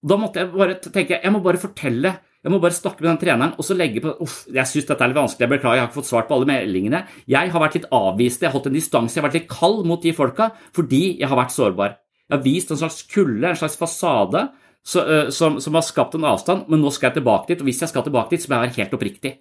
[0.03, 2.11] Da måtte jeg bare tenke jeg må bare fortelle,
[2.43, 5.05] jeg må bare snakke med den treneren og så legge på Uff, jeg syns dette
[5.05, 6.99] er litt vanskelig, jeg beklager, jeg har ikke fått svart på alle meldingene.
[7.31, 9.87] Jeg har vært litt avvist, jeg har holdt en distanse, jeg har vært litt kald
[9.87, 11.95] mot de folka fordi jeg har vært sårbar.
[12.27, 14.43] Jeg har vist en slags kulde, en slags fasade,
[14.83, 17.69] så, uh, som, som, har skapt en avstand, men nå skal jeg tilbake dit, og
[17.69, 19.33] hvis jeg skal tilbake dit, så må jeg være helt oppriktig.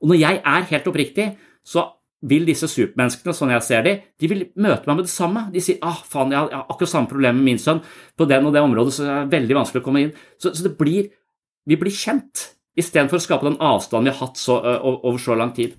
[0.00, 1.26] Og når jeg er helt oppriktig,
[1.66, 1.86] så
[2.30, 5.46] vil disse supermenneskene, sånn jeg ser de, de vil møte meg med det samme.
[5.52, 7.80] De sier ah, faen, jeg har akkurat samme problem med min sønn
[8.16, 10.10] på den og det området, så det er veldig vanskelig å komme inn.
[10.40, 11.08] Så, så det blir,
[11.68, 15.36] vi blir kjent, istedenfor å skape den avstanden vi har hatt så, uh, over så
[15.38, 15.78] lang tid.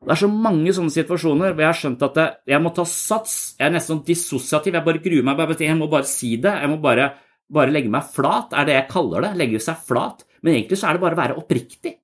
[0.00, 3.34] Det er så mange sånne situasjoner hvor jeg har skjønt at jeg må ta sats.
[3.58, 4.78] Jeg er nesten sånn dissosiativ.
[4.78, 5.42] Jeg bare gruer meg.
[5.60, 6.54] Jeg må bare si det.
[6.56, 7.10] Jeg må bare,
[7.52, 9.32] bare legge meg flat, er det jeg kaller det.
[9.40, 10.24] Legge seg flat.
[10.42, 11.96] Men egentlig så er det bare å være oppriktig.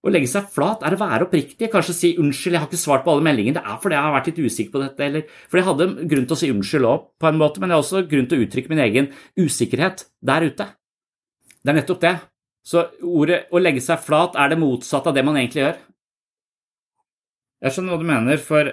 [0.00, 3.02] Å legge seg flat er å være oppriktig, kanskje si 'unnskyld, jeg har ikke svart
[3.04, 5.58] på alle meldingene', det er fordi jeg har vært litt usikker på dette, eller For
[5.58, 8.08] jeg hadde grunn til å si unnskyld òg, på en måte, men jeg har også
[8.08, 10.66] grunn til å uttrykke min egen usikkerhet der ute.
[11.60, 12.20] Det er nettopp det.
[12.64, 15.76] Så ordet 'å legge seg flat' er det motsatte av det man egentlig gjør.
[17.60, 18.72] Jeg skjønner hva du mener, for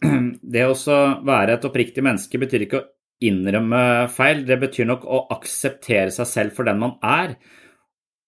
[0.56, 0.74] det å
[1.20, 2.88] være et oppriktig menneske betyr ikke å
[3.24, 7.36] innrømme feil, det betyr nok å akseptere seg selv for den man er.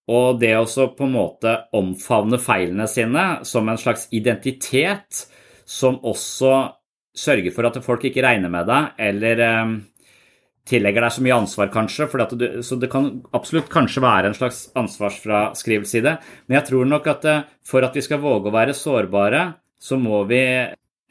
[0.09, 0.65] Og det å
[0.97, 5.27] på en måte omfavne feilene sine som en slags identitet,
[5.69, 6.55] som også
[7.19, 9.75] sørger for at folk ikke regner med deg, eller eh,
[10.69, 12.09] tillegger deg så mye ansvar, kanskje.
[12.41, 16.17] Du, så det kan absolutt kanskje være en slags ansvarsfraskrivelse i det.
[16.47, 19.45] Men jeg tror nok at eh, for at vi skal våge å være sårbare,
[19.77, 20.41] så må vi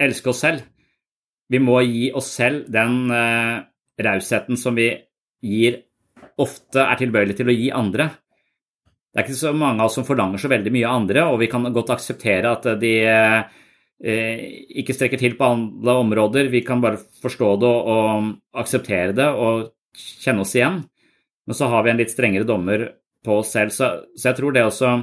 [0.02, 0.66] elske oss selv.
[1.48, 3.64] Vi må gi oss selv den uh,
[4.04, 4.90] rausheten som vi
[5.44, 5.82] gir
[6.38, 8.10] ofte er tilbøyelig til å gi andre.
[9.12, 11.40] Det er ikke så mange av oss som forlanger så veldig mye av andre, og
[11.42, 12.92] vi kan godt akseptere at de,
[14.78, 16.52] ikke strekker til på alle områder.
[16.54, 18.28] Vi kan bare forstå det og
[18.62, 20.84] akseptere det og kjenne oss igjen.
[21.48, 22.86] Men så har vi en litt strengere dommer
[23.26, 23.74] på oss selv.
[23.74, 24.94] Så, så jeg tror det også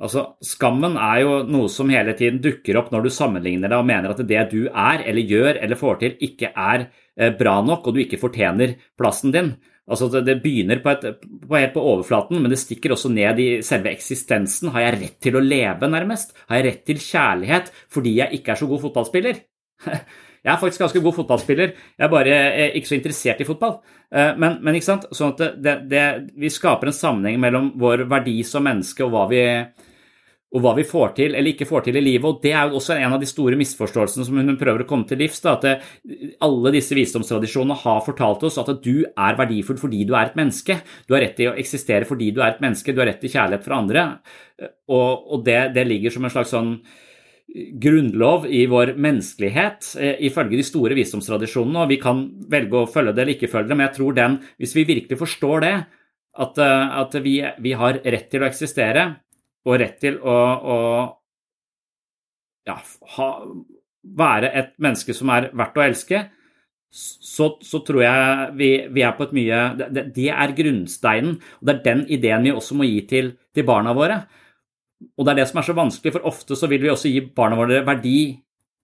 [0.00, 3.88] Altså, Skammen er jo noe som hele tiden dukker opp når du sammenligner deg og
[3.90, 7.86] mener at det du er eller gjør eller får til, ikke er eh, bra nok,
[7.86, 9.52] og du ikke fortjener plassen din.
[9.90, 13.48] Altså, Det begynner på, et, på helt på overflaten, men det stikker også ned i
[13.66, 14.72] selve eksistensen.
[14.72, 16.36] Har jeg rett til å leve, nærmest?
[16.48, 19.42] Har jeg rett til kjærlighet fordi jeg ikke er så god fotballspiller?
[20.42, 23.76] Jeg er faktisk ganske god fotballspiller, jeg er bare eh, ikke så interessert i fotball.
[24.10, 25.06] Eh, men, men ikke sant?
[25.14, 29.26] Sånn at det, det, vi skaper en sammenheng mellom vår verdi som menneske og hva
[29.30, 29.42] vi
[30.52, 32.26] og hva vi får til eller ikke får til i livet.
[32.28, 35.08] og Det er jo også en av de store misforståelsene som hun prøver å komme
[35.08, 35.40] til livs.
[35.40, 40.12] Da, at det, alle disse visdomstradisjonene har fortalt oss at du er verdifull fordi du
[40.12, 40.76] er et menneske.
[41.08, 43.32] Du har rett til å eksistere fordi du er et menneske, du har rett til
[43.32, 44.04] kjærlighet fra andre.
[44.92, 46.74] Og, og det, det, ligger som en slags sånn
[47.52, 51.82] grunnlov i vår menneskelighet, eh, ifølge de store visdomstradisjonene.
[51.82, 54.38] og Vi kan velge å følge det eller ikke følge det, men jeg tror den,
[54.58, 55.74] hvis vi virkelig forstår det,
[56.38, 59.16] at, eh, at vi, vi har rett til å eksistere,
[59.66, 60.36] og rett til å,
[60.74, 60.78] å
[62.66, 62.78] ja,
[63.16, 63.28] ha,
[64.02, 66.22] være et menneske som er verdt å elske,
[66.92, 71.68] så, så tror jeg vi, vi, er på et mye det, det, er grunnsteinen, og
[71.68, 74.20] det er den ideen vi også må gi til, til, barna våre.
[75.16, 77.20] Og det er det som er så vanskelig, for ofte så vil vi også gi
[77.34, 78.16] barna våre verdi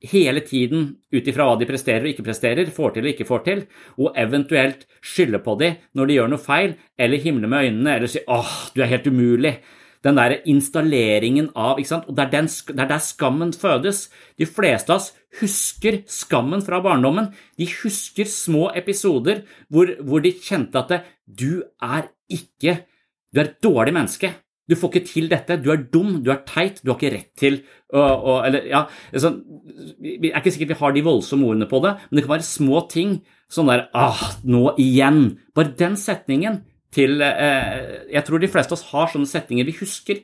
[0.09, 3.42] hele tiden ut ifra hva de presterer og ikke presterer, får til og ikke får
[3.48, 3.64] til,
[3.98, 8.11] og eventuelt skylde på dem når de gjør noe feil, eller himle med øynene eller
[8.11, 9.59] si 'åh, du er helt umulig'
[10.04, 12.09] den der installeringen av ikke sant?
[12.09, 14.09] Og det er, den, det er, der skammen fødes.
[14.38, 17.33] De fleste av oss husker skammen fra barndommen.
[17.59, 22.85] De husker små episoder hvor, hvor de kjente at du er ikke
[23.28, 24.31] Du er et dårlig menneske.
[24.68, 25.57] Du får ikke til dette.
[25.62, 28.85] Du er dum, du er teit, du har ikke rett til å, å Eller, ja
[29.16, 32.48] Jeg er ikke sikkert vi har de voldsomme ordene på det, men det kan være
[32.48, 33.18] små ting.
[33.48, 35.38] Sånn der Ah, nå igjen.
[35.57, 36.62] Bare den setningen
[36.94, 40.22] til eh, Jeg tror de fleste av oss har sånne setninger vi husker.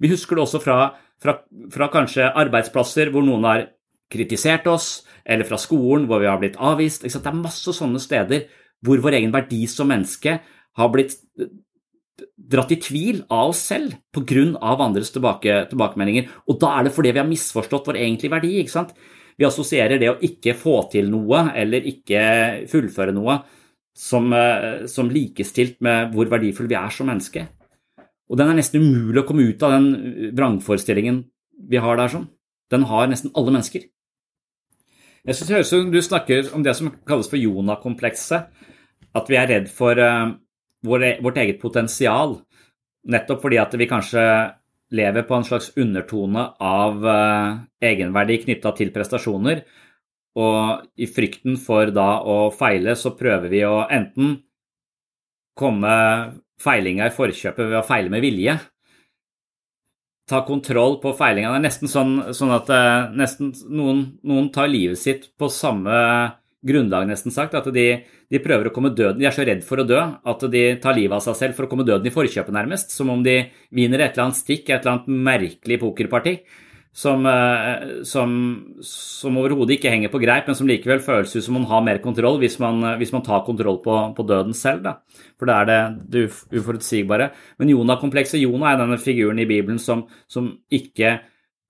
[0.00, 0.78] Vi husker det også fra,
[1.22, 1.38] fra,
[1.72, 3.66] fra kanskje arbeidsplasser hvor noen har
[4.12, 7.04] kritisert oss, eller fra skolen hvor vi har blitt avvist.
[7.04, 8.48] Det er masse sånne steder
[8.84, 10.38] hvor vår egen verdi som menneske
[10.76, 11.16] har blitt
[12.36, 14.58] dratt i tvil av oss selv pga.
[14.62, 16.28] andres tilbake, tilbakemeldinger.
[16.48, 18.58] Og da er det fordi vi har misforstått vår egentlige verdi.
[18.60, 18.94] ikke sant?
[19.36, 23.42] Vi assosierer det å ikke få til noe eller ikke fullføre noe
[23.94, 27.48] som, eh, som likestilt med hvor verdifull vi er som menneske.
[28.30, 31.24] Og den er nesten umulig å komme ut av den vrangforestillingen
[31.68, 32.28] vi har der sånn.
[32.70, 33.84] Den har nesten alle mennesker.
[35.24, 38.48] Jeg synes det høres ut som du snakker om det som kalles for Jonah-komplekset.
[39.14, 39.94] At vi er redd for
[40.84, 42.38] uh, vårt eget potensial.
[43.10, 44.24] Nettopp fordi at vi kanskje
[44.94, 49.64] lever på en slags undertone av uh, egenverdi knytta til prestasjoner.
[50.34, 54.38] Og i frykten for da å feile, så prøver vi å enten
[55.54, 55.96] komme
[56.60, 58.56] feilinga i forkjøpet ved å feile med vilje.
[60.30, 61.52] Ta kontroll på feilinga.
[61.52, 65.94] Det er nesten sånn, sånn at uh, nesten noen, noen, tar livet sitt på samme
[66.66, 67.56] grunnlag, nesten sagt.
[67.58, 67.86] At de,
[68.32, 70.96] de, prøver å komme døden De er så redd for å dø at de tar
[70.96, 72.94] livet av seg selv for å komme døden i forkjøpet, nærmest.
[72.96, 73.40] Som om de
[73.74, 76.38] vinner et eller annet stikk, et eller annet merkelig pokerparti
[76.94, 78.30] som, eh, som,
[78.86, 81.98] som overhodet ikke henger på greip, men som likevel føles ut som man har mer
[82.04, 84.84] kontroll hvis man, hvis man tar kontroll på, på, døden selv.
[84.86, 85.24] Da.
[85.34, 85.80] For det er det,
[86.14, 86.26] det
[86.60, 87.32] uforutsigbare.
[87.58, 91.16] Men Jonah-komplekset Jonah er denne figuren i Bibelen som, som ikke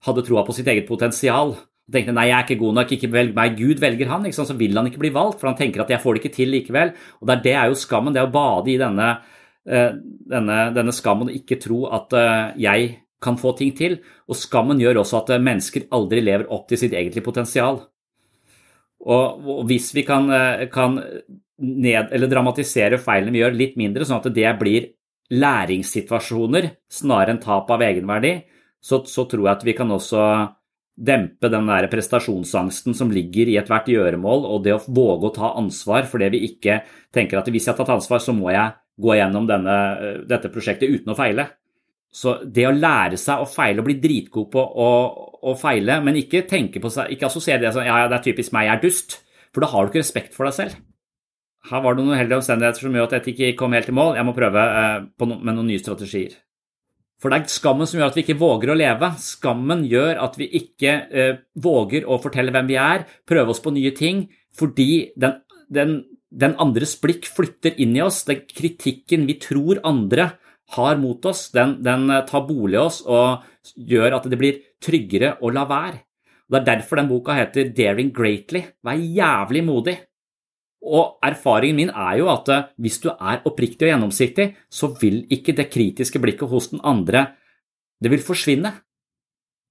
[0.04, 1.56] hadde troa på sitt eget potensial.
[1.84, 3.56] Han tenkte nei, jeg er ikke god nok, ikke velg meg.
[3.58, 6.16] Gud velger han, så vil han ikke bli valgt, for han tenker at jeg får
[6.16, 6.92] det ikke til likevel.
[7.20, 9.08] Og det er, det er jo skammen, det er å bade i denne,
[9.68, 9.90] eh,
[10.32, 12.16] denne, denne skammen og ikke tro at
[12.60, 12.92] jeg
[13.24, 16.96] kan få ting til, og skammen gjør også at mennesker aldri lever opp til sitt
[16.96, 17.80] egentlige potensial.
[19.04, 20.98] Og, og hvis vi kan, eh, kan
[21.60, 24.90] ned, dramatisere feilene vi gjør, litt mindre, sånn at det blir
[25.34, 28.36] læringssituasjoner snarere enn tap av egenverdi,
[28.84, 30.24] så, så tror jeg at vi kan også
[30.94, 35.52] dempe den der prestasjonsangsten som ligger i ethvert gjøremål, og det å våge å ta
[35.58, 36.80] ansvar for det vi ikke
[37.14, 39.76] tenker at hvis jeg har tatt ansvar, så må jeg gå gjennom denne,
[40.30, 41.48] dette prosjektet uten å feile.
[42.14, 44.90] Så det å lære seg å feile og bli dritgod på å,
[45.50, 48.26] å feile, men ikke tenke på seg, ikke assosiere det som ja, ja, det er
[48.28, 49.16] typisk meg, jeg er dust,
[49.50, 50.78] for da har du ikke respekt for deg selv.
[51.64, 54.18] Her var det noen uheldige omstendigheter som gjør at dette ikke kom helt i mål.
[54.18, 56.36] Jeg må prøve eh, med noen nye strategier.
[57.22, 59.10] For det er skammen som gjør at vi ikke våger å leve.
[59.22, 63.72] Skammen gjør at vi ikke eh, våger å fortelle hvem vi er, prøve oss på
[63.74, 65.38] nye ting, fordi den,
[65.72, 65.94] den,
[66.28, 68.24] den andres blikk flytter inn i oss.
[68.28, 70.32] Den kritikken vi tror andre
[70.74, 73.44] har mot oss, den, den, tar bolig i oss og
[73.76, 76.00] gjør at det blir tryggere å la være.
[76.44, 78.62] Det er derfor den boka heter Daring Greatly.
[78.84, 79.96] Vær jævlig modig.
[80.84, 85.22] Og erfaringen min er jo at eh, hvis du er oppriktig og gjennomsiktig, så vil
[85.32, 87.30] ikke det kritiske blikket hos den andre
[88.02, 88.74] det vil forsvinne.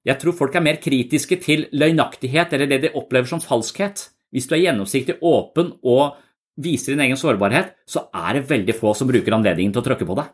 [0.04, 4.08] Jeg tror folk er mer kritiske til løgnaktighet eller det de opplever som falskhet.
[4.34, 6.18] Hvis du er gjennomsiktig, åpen og
[6.58, 10.08] viser din egen sårbarhet, så er det veldig få som bruker anledningen til å tråkke
[10.10, 10.34] på deg.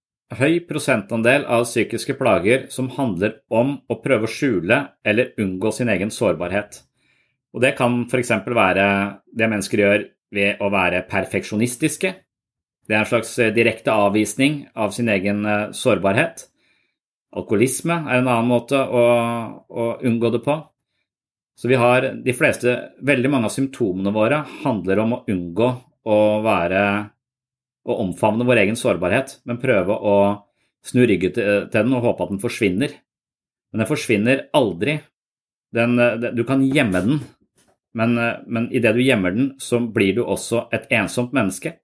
[0.39, 5.91] høy prosentandel av psykiske plager som handler om å prøve å skjule eller unngå sin
[5.91, 6.81] egen sårbarhet.
[7.51, 8.31] Og det kan f.eks.
[8.47, 8.87] være
[9.27, 12.13] det mennesker gjør ved å være perfeksjonistiske.
[12.87, 16.47] Det er en slags eh, direkte avvisning av sin egen eh, sårbarhet.
[17.35, 19.03] Alkoholisme er en annen måte å,
[19.67, 20.57] å unngå det på.
[21.59, 22.73] Så vi har de fleste,
[23.05, 25.67] veldig mange av symptomene våre handler om å unngå
[26.09, 26.83] å være
[27.87, 30.15] å omfavne vår egen sårbarhet, men prøve å
[30.85, 32.93] snu ryggen til til den og håpe at den forsvinner.
[33.71, 34.99] Men den forsvinner aldri.
[35.73, 37.19] Den, det- du kan gjemme den,
[37.93, 38.15] men,
[38.47, 41.77] men idet du gjemmer den, så blir du også et ensomt menneske.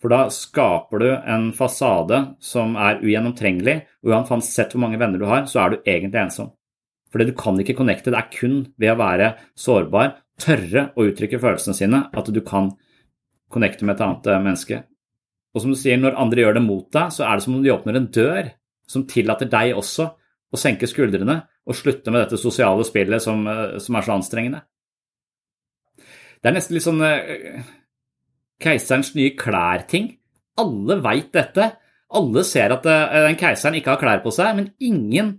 [0.00, 5.24] For da skaper du en fasade som er ugjennomtrengelig, og uansett hvor mange venner du
[5.26, 6.50] har, så er du egentlig ensom.
[7.10, 11.40] Fordi du kan ikke connecte, det er kun ved å være sårbar, tørre å uttrykke
[11.40, 12.74] følelsene sine, at du kan
[13.50, 14.82] connecte med et annet eh, menneske.
[15.56, 17.62] Og som du sier, når andre gjør det mot deg, så er det som om
[17.64, 18.50] de åpner en dør
[18.86, 20.10] som tillater deg også
[20.52, 24.60] å senke skuldrene og slutte med dette sosiale spillet som, eh, som er så anstrengende.
[26.42, 27.64] Det er nesten litt sånn uh,
[28.62, 30.12] keiserens nye klær-ting.
[30.60, 31.72] Alle veit dette.
[32.14, 35.38] Alle ser at eh, den keiseren ikke har klær på seg, men ingen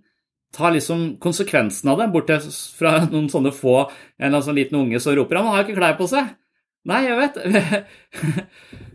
[0.58, 2.50] tar liksom konsekvensen av det, bortsett
[2.80, 5.78] fra noen sånne få, en eller annen sånn liten unge som roper 'han har ikke
[5.78, 6.34] klær på seg'.
[6.88, 7.36] Nei, jeg vet.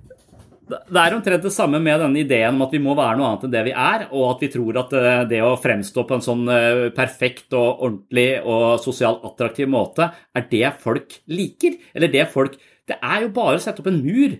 [0.72, 3.46] Det er omtrent det samme med denne ideen om at vi må være noe annet
[3.46, 6.24] enn det vi er, og at vi tror at eh, det å fremstå på en
[6.24, 12.28] sånn eh, perfekt og ordentlig og sosialt attraktiv måte er det folk liker, eller det
[12.32, 12.58] folk
[12.88, 14.32] Det er jo bare å sette opp en mur.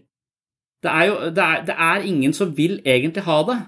[0.83, 3.59] Det er jo det er, det er ingen som vil egentlig ha det.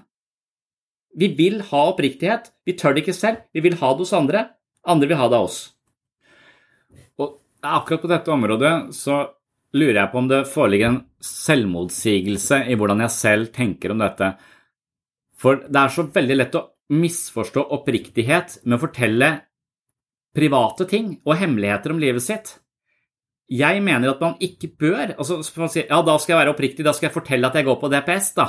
[1.15, 2.51] Vi vil ha oppriktighet.
[2.67, 3.45] Vi tør det ikke selv.
[3.55, 4.49] Vi vil ha det hos andre.
[4.83, 5.59] Andre vil ha det av oss.
[7.15, 9.21] Og akkurat på dette området så
[9.75, 14.31] lurer jeg på om det foreligger en selvmotsigelse i hvordan jeg selv tenker om dette.
[15.39, 19.31] For det er så veldig lett å misforstå oppriktighet med å fortelle
[20.35, 22.53] private ting og hemmeligheter om livet sitt.
[23.51, 26.85] Jeg mener at man ikke bør altså man sier, Ja, da skal jeg være oppriktig,
[26.85, 28.47] da skal jeg fortelle at jeg går på DPS, da.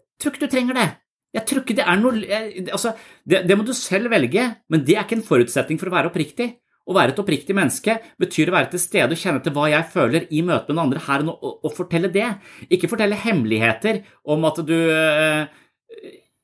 [0.00, 0.88] Jeg tror ikke du trenger det.
[1.30, 4.82] Jeg tror ikke det er noe jeg, altså, det, det må du selv velge, men
[4.86, 6.48] det er ikke en forutsetning for å være oppriktig.
[6.88, 9.88] Å være et oppriktig menneske betyr å være til stede og kjenne til hva jeg
[9.92, 12.28] føler i møte med den andre her og nå, og, fortelle det.
[12.72, 14.02] Ikke fortelle hemmeligheter
[14.32, 15.44] om at du eh,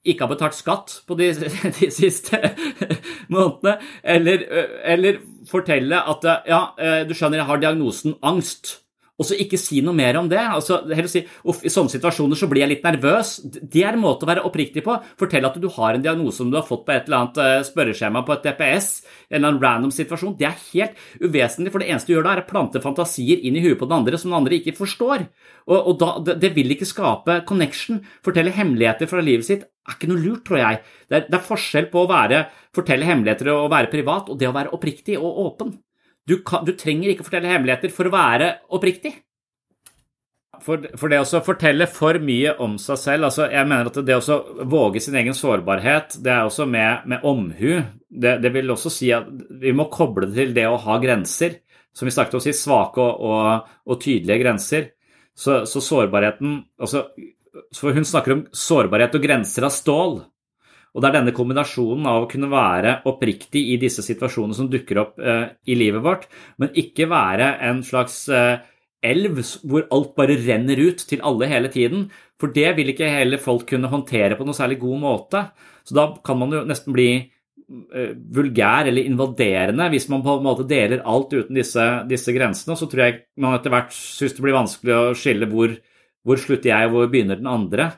[0.07, 1.33] ikke har betalt skatt på de,
[1.81, 2.39] de siste
[3.33, 4.47] månedene, eller,
[4.95, 6.63] eller fortelle at ja,
[7.09, 8.77] du skjønner, jeg har diagnosen angst.
[9.17, 10.41] Og så ikke si noe mer om det.
[10.41, 13.39] altså heller si, Uff, I sånne situasjoner så blir jeg litt nervøs.
[13.47, 14.97] Det er en måte å være oppriktig på.
[15.21, 18.25] Fortell at du har en diagnose som du har fått på et eller annet spørreskjema
[18.27, 18.91] på et DPS.
[19.31, 20.37] En eller annen random situasjon.
[20.37, 23.57] Det er helt uvesentlig, for det eneste du gjør da, er å plante fantasier inn
[23.57, 25.27] i huet på den andre som den andre ikke forstår.
[25.67, 28.05] Og, og da, det vil ikke skape connection.
[28.27, 30.85] Fortelle hemmeligheter fra livet sitt er ikke noe lurt, tror jeg.
[31.09, 32.45] Det er, det er forskjell på å være,
[32.77, 35.77] fortelle hemmeligheter og være privat, og det å være oppriktig og åpen.
[36.27, 39.15] Du, kan, du, trenger ikke fortelle hemmeligheter for å være oppriktig.
[40.67, 44.17] For, for, det å fortelle for mye om seg selv altså Jeg mener at det
[44.17, 47.83] å våge sin egen sårbarhet, det er også med, med omhu.
[48.09, 49.29] Det, det, vil også si at
[49.61, 51.61] vi må koble det til det å ha grenser.
[51.97, 54.91] Som vi snakket om sist, svake og, og, og tydelige grenser.
[55.37, 57.05] Så, så, sårbarheten altså,
[57.77, 60.19] For hun snakker om sårbarhet og grenser av stål.
[60.97, 65.03] Og det er denne kombinasjonen av å kunne være oppriktig i disse situasjonene som dukker
[65.03, 66.25] opp eh, i livet vårt,
[66.57, 68.65] men ikke være en slags eh,
[69.05, 72.09] elv hvor alt bare renner ut til alle hele tiden.
[72.41, 75.43] For det vil ikke heller folk kunne håndtere på noe særlig god måte.
[75.87, 80.45] Så da kan man jo nesten bli uh, vulgær eller invaderende hvis man på en
[80.45, 82.77] måte deler alt uten disse, disse grensene.
[82.77, 85.77] Så tror jeg man etter hvert syns det blir vanskelig å skille hvor,
[86.27, 87.93] hvor slutter jeg og hvor begynner den andre.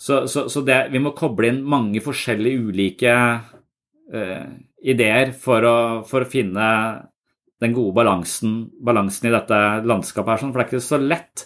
[0.00, 4.44] Så, så, så det, vi må koble inn mange forskjellige ulike uh,
[4.80, 5.78] ideer for å,
[6.08, 6.68] for å finne
[7.60, 11.44] den gode balansen, balansen, i dette landskapet her, sånn, for det er ikke så lett.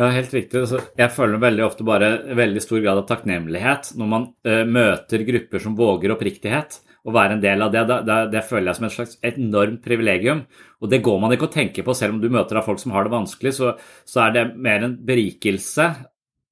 [0.00, 0.64] Ja, helt riktig.
[0.98, 5.62] Jeg føler veldig ofte bare veldig stor grad av takknemlighet når man uh, møter grupper
[5.62, 6.80] som våger oppriktighet.
[7.02, 10.44] Å være en del av det, det, det, føler jeg som et slags enormt privilegium.
[10.82, 12.94] Og det går man ikke å tenke på selv om du møter av folk som
[12.94, 13.54] har det vanskelig.
[13.58, 13.72] Så,
[14.06, 15.88] så er det mer en berikelse.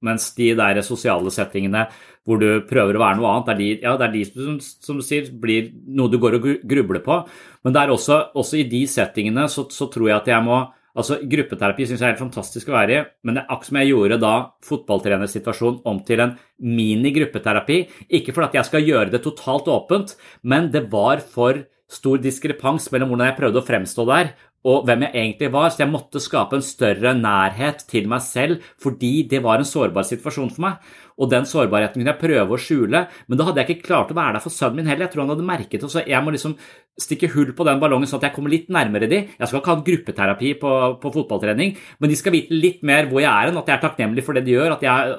[0.06, 1.86] Mens de der sosiale settingene
[2.28, 3.46] hvor du prøver å være noe annet.
[3.46, 6.50] Det er de, ja, det er de som, som, sier, blir noe du går og
[6.68, 7.22] grubler på.
[7.64, 10.66] Men det er også, også i de settingene så, så, tror jeg at jeg må
[10.90, 13.76] Altså, Gruppeterapi syns jeg er helt fantastisk å være i, men det er akkurat som
[13.78, 14.32] jeg gjorde da
[14.66, 16.32] fotballtrenersituasjonen om til en
[16.66, 17.76] mini-gruppeterapi.
[18.18, 22.88] Ikke for at jeg skal gjøre det totalt åpent, men det var for stor diskrepans
[22.90, 24.32] mellom hvordan jeg prøvde å fremstå der,
[24.68, 28.66] og hvem jeg egentlig var, så jeg måtte skape en større nærhet til meg selv
[28.80, 30.90] fordi det var en sårbar situasjon for meg.
[31.20, 34.16] Og den sårbarheten kunne jeg prøve å skjule, men da hadde jeg ikke klart å
[34.16, 35.04] være der for sønnen min heller.
[35.04, 36.54] Jeg tror han hadde merket det, så jeg må liksom
[37.00, 39.20] stikke hull på den ballongen sånn at jeg kommer litt nærmere de.
[39.36, 43.24] Jeg skal ikke ha gruppeterapi på, på, fotballtrening, men de skal vite litt mer hvor
[43.24, 44.76] jeg er enn at jeg er takknemlig for det de gjør.
[44.76, 45.18] at jeg,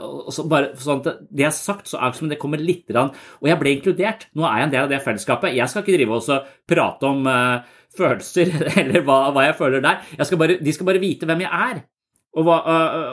[0.54, 3.46] bare, sånn at Det jeg har sagt, så er det som det kommer litt Og
[3.50, 4.28] jeg ble inkludert.
[4.34, 5.58] Nå er jeg en del av det fellesskapet.
[5.58, 10.06] Jeg skal ikke drive og prate om uh, følelser eller hva, hva, jeg føler der.
[10.18, 11.84] Jeg skal bare, de skal bare vite hvem jeg er.
[12.32, 12.58] Og, hva,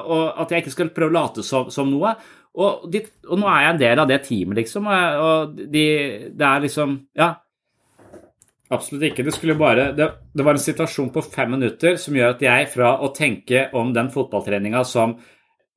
[0.05, 2.15] og, at jeg ikke skal prøve å late som, som noe.
[2.59, 4.89] Og, de, og, nå er jeg en del av det teamet, liksom.
[4.89, 5.85] Og de,
[6.35, 7.35] det er liksom Ja.
[8.69, 9.25] Absolutt ikke.
[9.25, 10.07] Det, bare, det,
[10.37, 13.95] det, var en situasjon på fem minutter som gjør at jeg, fra å tenke om
[13.97, 15.17] den fotballtreninga som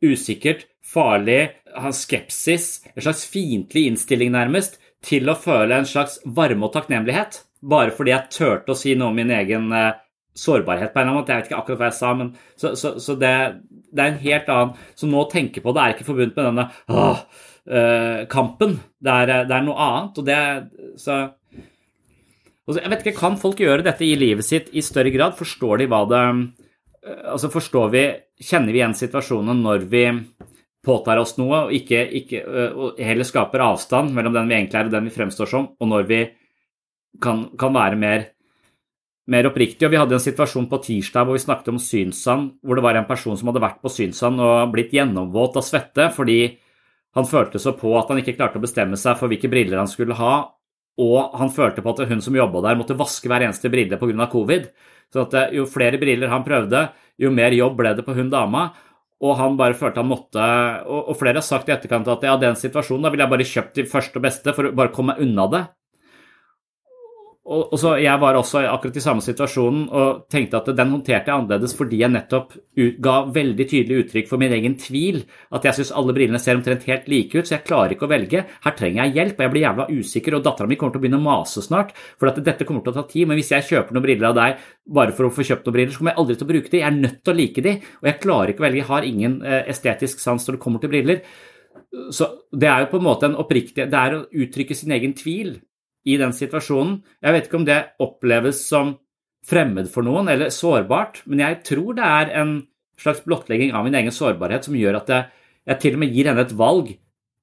[0.03, 4.75] usikkert, farlig, ha skepsis, en slags fiendtlig innstilling nærmest,
[5.05, 7.39] til å føle en slags varme og takknemlighet.
[7.61, 9.91] Bare fordi jeg turte å si noe om min egen uh,
[10.37, 11.35] sårbarhet på en eller annen måte.
[11.35, 13.35] Jeg vet ikke akkurat hva jeg sa, men så, så, så det,
[13.91, 16.49] det, er en helt annen Så nå å tenke på det er ikke forbundet med
[16.49, 17.21] denne åh,
[17.69, 18.79] uh, kampen.
[19.01, 20.21] Det er, det er, noe annet.
[20.21, 20.41] og det
[21.01, 21.23] så
[22.79, 25.37] jeg vet ikke, Kan folk gjøre dette i livet sitt i større grad?
[25.39, 28.05] Forstår de hva det eh, Altså, forstår vi
[28.41, 30.05] Kjenner vi igjen situasjonen når vi
[30.81, 34.79] påtar oss noe, og, ikke, ikke, eh, og heller skaper avstand mellom den vi egentlig
[34.79, 36.17] er og den vi fremstår som, og når vi
[37.21, 38.25] kan, kan være mer,
[39.31, 39.85] mer oppriktig.
[39.87, 42.99] Og vi hadde en situasjon på tirsdag hvor vi snakket om Synsand, hvor det var
[42.99, 46.41] en person som hadde vært på Synsand og blitt gjennomvåt av svette fordi
[47.17, 49.89] han følte så på at han ikke klarte å bestemme seg for hvilke briller han
[49.91, 50.35] skulle ha,
[51.01, 54.27] og han følte på at hun som jobba der, måtte vaske hver eneste brille pga.
[54.31, 54.69] covid.
[55.11, 56.89] Så at eh, jo flere briller han prøvde,
[57.19, 58.69] jo mer jobb ble det på hun dama.
[59.21, 60.45] Og han bare følte han måtte
[60.89, 63.75] Og, flere har sagt i etterkant at ja, den situasjonen da ville jeg bare kjøpt
[63.77, 65.61] de første og beste for å bare komme meg unna det.
[67.51, 71.35] Og, så Jeg var også akkurat i samme situasjonen og tenkte at den håndterte jeg
[71.35, 72.53] annerledes fordi jeg nettopp
[73.03, 75.19] ga veldig tydelig uttrykk for min egen tvil.
[75.51, 78.11] At jeg syns alle brillene ser omtrent helt like ut, så jeg klarer ikke å
[78.11, 78.43] velge.
[78.63, 81.05] Her trenger jeg hjelp, og jeg blir jævla usikker, og dattera mi kommer til å
[81.05, 81.91] begynne å mase snart.
[82.21, 83.27] For at dette kommer til å ta tid.
[83.27, 84.67] Men hvis jeg kjøper noen briller av deg
[84.99, 86.81] bare for å få kjøpt noen briller, så kommer jeg aldri til å bruke de.
[86.81, 88.83] Jeg er nødt til å like de, og jeg klarer ikke å velge.
[88.83, 91.25] Jeg har ingen eh, estetisk sans når det kommer til briller.
[92.15, 95.11] Så det er jo på en måte en oppriktig Det er å uttrykke sin egen
[95.17, 95.57] tvil
[96.07, 96.99] i den situasjonen.
[97.21, 98.95] Jeg vet ikke om det oppleves som
[99.47, 102.57] fremmed for noen eller sårbart, men jeg tror det er en
[103.01, 105.29] slags blottlegging av min egen sårbarhet som gjør at jeg,
[105.71, 106.91] jeg til og med gir henne et valg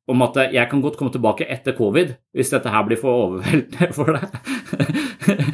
[0.09, 3.91] om at jeg kan godt komme tilbake etter covid hvis dette her blir for overveldende
[3.99, 5.49] for deg.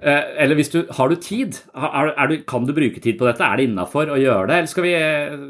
[0.00, 1.58] Eh, eller hvis du Har du tid?
[1.76, 3.44] Er, er du, kan du bruke tid på dette?
[3.44, 4.54] Er det innafor å gjøre det?
[4.56, 4.94] Eller skal vi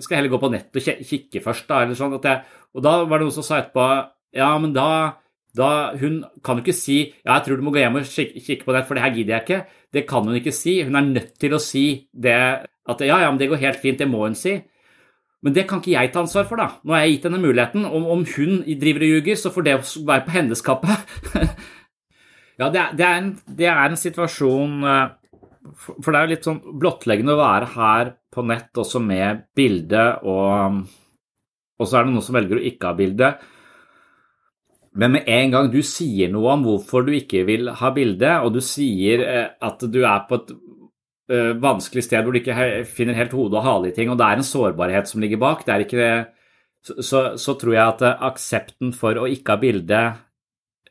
[0.02, 1.84] skal heller gå på nett og kikke først, da?
[1.84, 2.40] Eller sånn jeg,
[2.74, 3.86] og da var det noen som sa etterpå
[4.40, 4.88] Ja, men da
[5.56, 8.66] da, hun kan jo ikke si ja, jeg tror du må gå hjem og kikke
[8.66, 9.78] på det, for det her gidder jeg ikke.
[9.90, 10.76] Det kan hun ikke si.
[10.86, 12.36] Hun er nødt til å si det
[12.90, 14.56] at ja, ja, men det går helt fint, det må hun si.
[15.40, 16.80] Men det kan ikke jeg ta ansvar for, da.
[16.84, 17.86] Nå har jeg gitt henne muligheten.
[17.88, 19.76] Om, om hun driver og ljuger, så får det
[20.08, 20.96] være på hennes kappe.
[22.60, 25.06] ja, det er, det, er en, det er, en, situasjon uh,
[25.88, 30.04] For det er jo litt sånn blottleggende å være her på nett også med bilde,
[30.28, 30.84] og,
[31.80, 33.32] og så er det noen som velger å ikke ha bilde.
[34.98, 38.56] Men med en gang du sier noe om hvorfor du ikke vil ha bilde, og
[38.56, 40.50] du sier eh, at du er på et
[41.30, 44.26] uh, vanskelig sted hvor du ikke finner helt hode og hale i ting, og det
[44.26, 46.10] er en sårbarhet som ligger bak, det er ikke det,
[46.82, 50.02] så, så, tror jeg at aksepten for å ikke ha bilde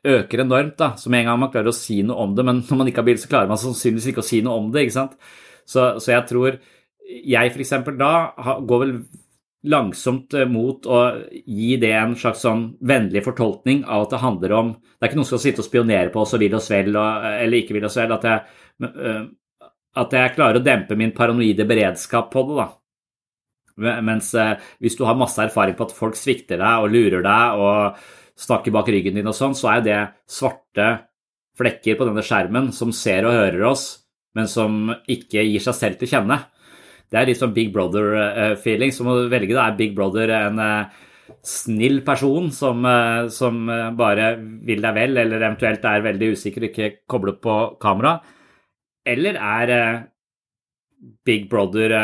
[0.06, 0.78] øker enormt.
[0.78, 2.88] da, Så med en gang man klarer å si noe om det, men når man
[2.88, 4.86] ikke har bilde, så klarer man sannsynligvis ikke å si noe om det.
[4.86, 5.16] ikke sant?
[5.66, 6.60] Så, så jeg tror
[7.10, 7.74] jeg f.eks.
[7.98, 8.12] da
[8.64, 8.94] går vel
[9.68, 11.00] langsomt eh, mot å
[11.44, 15.20] gi det en slags sånn vennlig fortolkning av at det handler om Det er ikke
[15.20, 17.86] noen som skal sitte og spionere på oss og vil oss vel eller ikke vil
[17.88, 18.14] oss vel.
[18.16, 18.40] At jeg,
[18.88, 19.22] eh,
[20.00, 24.00] at jeg klarer å dempe min paranoide beredskap på det, da.
[24.04, 27.62] Mens eh, hvis du har masse erfaring på at folk svikter deg og lurer deg
[27.64, 28.02] og
[28.40, 30.90] snakker bak ryggen din og sånn, så er det svarte
[31.60, 33.84] flekker på denne skjermen som ser og hører oss,
[34.36, 36.38] men som ikke gir seg selv til kjenne.
[37.10, 38.92] Det er litt sånn Big Brother-feeling.
[38.94, 41.00] Så må du velge da er Big Brother en eh,
[41.46, 44.32] snill person som, eh, som, eh, bare
[44.66, 48.20] vil deg vel, eller eventuelt er veldig usikker og ikke kobler på kamera?
[49.06, 49.74] Eller er
[51.26, 51.96] Big Brother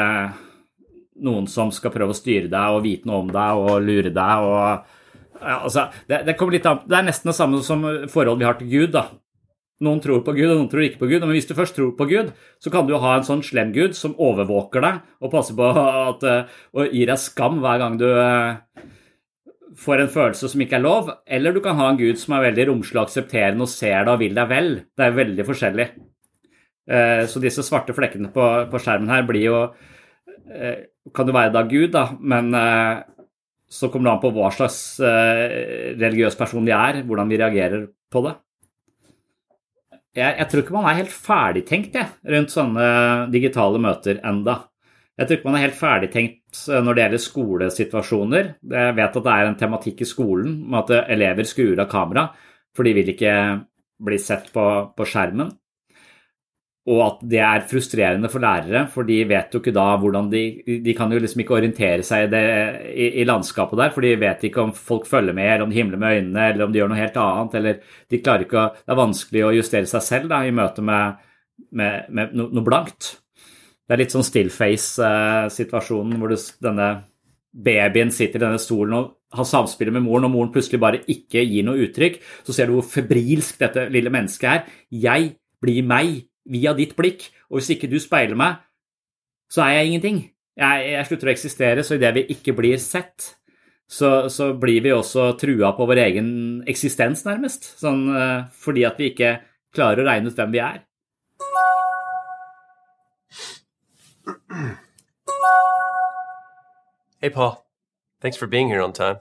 [1.23, 4.47] noen som skal prøve å styre deg og vite noe om deg og lure deg
[4.49, 4.95] og
[5.37, 8.71] ja, altså, det, det, an, det, er nesten det samme som forholdet vi har til
[8.73, 8.95] Gud.
[8.97, 9.05] da.
[9.85, 11.21] Noen tror på Gud, og noen tror ikke på Gud.
[11.21, 12.31] Men hvis du først tror på Gud,
[12.65, 16.23] så kan du ha en sånn slem Gud som overvåker deg og passer på at,
[16.25, 18.85] eh, og gir deg skam hver gang du eh,
[19.77, 21.11] får en følelse som ikke er lov.
[21.29, 24.15] Eller du kan ha en Gud som er veldig romslig og aksepterende og ser deg
[24.15, 24.71] og vil deg vel.
[24.97, 25.87] Det er veldig forskjellig.
[26.89, 29.61] Eh, så disse svarte flekkene på, på skjermen her blir jo
[30.47, 32.55] Kan jo være da Gud, da, men
[33.67, 38.23] så kommer det an på hva slags religiøs person de er, hvordan vi reagerer på
[38.23, 38.37] det
[40.17, 42.89] jeg, jeg, tror ikke man er helt ferdigtenkt jeg, rundt sånne
[43.33, 44.63] digitale møter enda.
[45.17, 48.51] Jeg tror ikke man er helt ferdigtenkt eh, når det gjelder skolesituasjoner.
[48.73, 52.27] Jeg vet at det er en tematikk i skolen med at elever skrur av kamera,
[52.77, 53.37] for de vil ikke
[54.07, 55.53] bli sett på, på skjermen
[56.87, 60.43] og at det er frustrerende for lærere, for de vet jo ikke da hvordan de
[60.85, 62.43] De kan jo liksom ikke orientere seg i, det,
[62.93, 65.81] i, i landskapet der, for de vet ikke om folk følger med, eller om de
[65.81, 67.81] himler med øynene, eller om de gjør noe helt annet, eller
[68.11, 71.19] de klarer ikke å Det er vanskelig å justere seg selv da, i møte med,
[71.75, 73.17] med, med no, noe blankt.
[73.87, 76.89] Det er litt sånn stillface-situasjonen hvor du, denne
[77.67, 81.43] babyen sitter i denne stolen og har samspillet med moren, og moren plutselig bare ikke
[81.43, 82.21] gir noe uttrykk.
[82.47, 84.65] Så ser du hvor febrilsk dette lille mennesket er.
[84.91, 85.33] Jeg
[85.63, 88.63] blir meg via ditt blikk, og hvis ikke du speiler meg,
[89.53, 90.23] så er jeg ingenting.
[90.57, 93.37] Jeg, jeg slutter å eksistere, så idet vi ikke blir sett,
[93.87, 96.31] så, så, blir vi også trua på vår egen
[96.67, 97.69] eksistens, nærmest.
[97.79, 99.37] Sånn, uh, fordi at vi ikke
[99.77, 100.83] klarer å regne ut hvem vi er.
[107.21, 107.65] Hey, Paul.
[108.21, 109.21] Thanks for being here on time.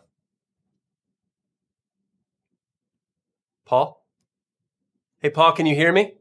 [3.66, 4.02] Paul?
[5.22, 6.14] Hey, Paul, can you hear me?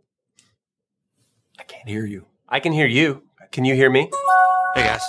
[1.65, 2.27] I can't hear you.
[2.47, 3.23] I can hear you.
[3.51, 4.11] Can you hear me?
[4.75, 5.01] Hey, guys.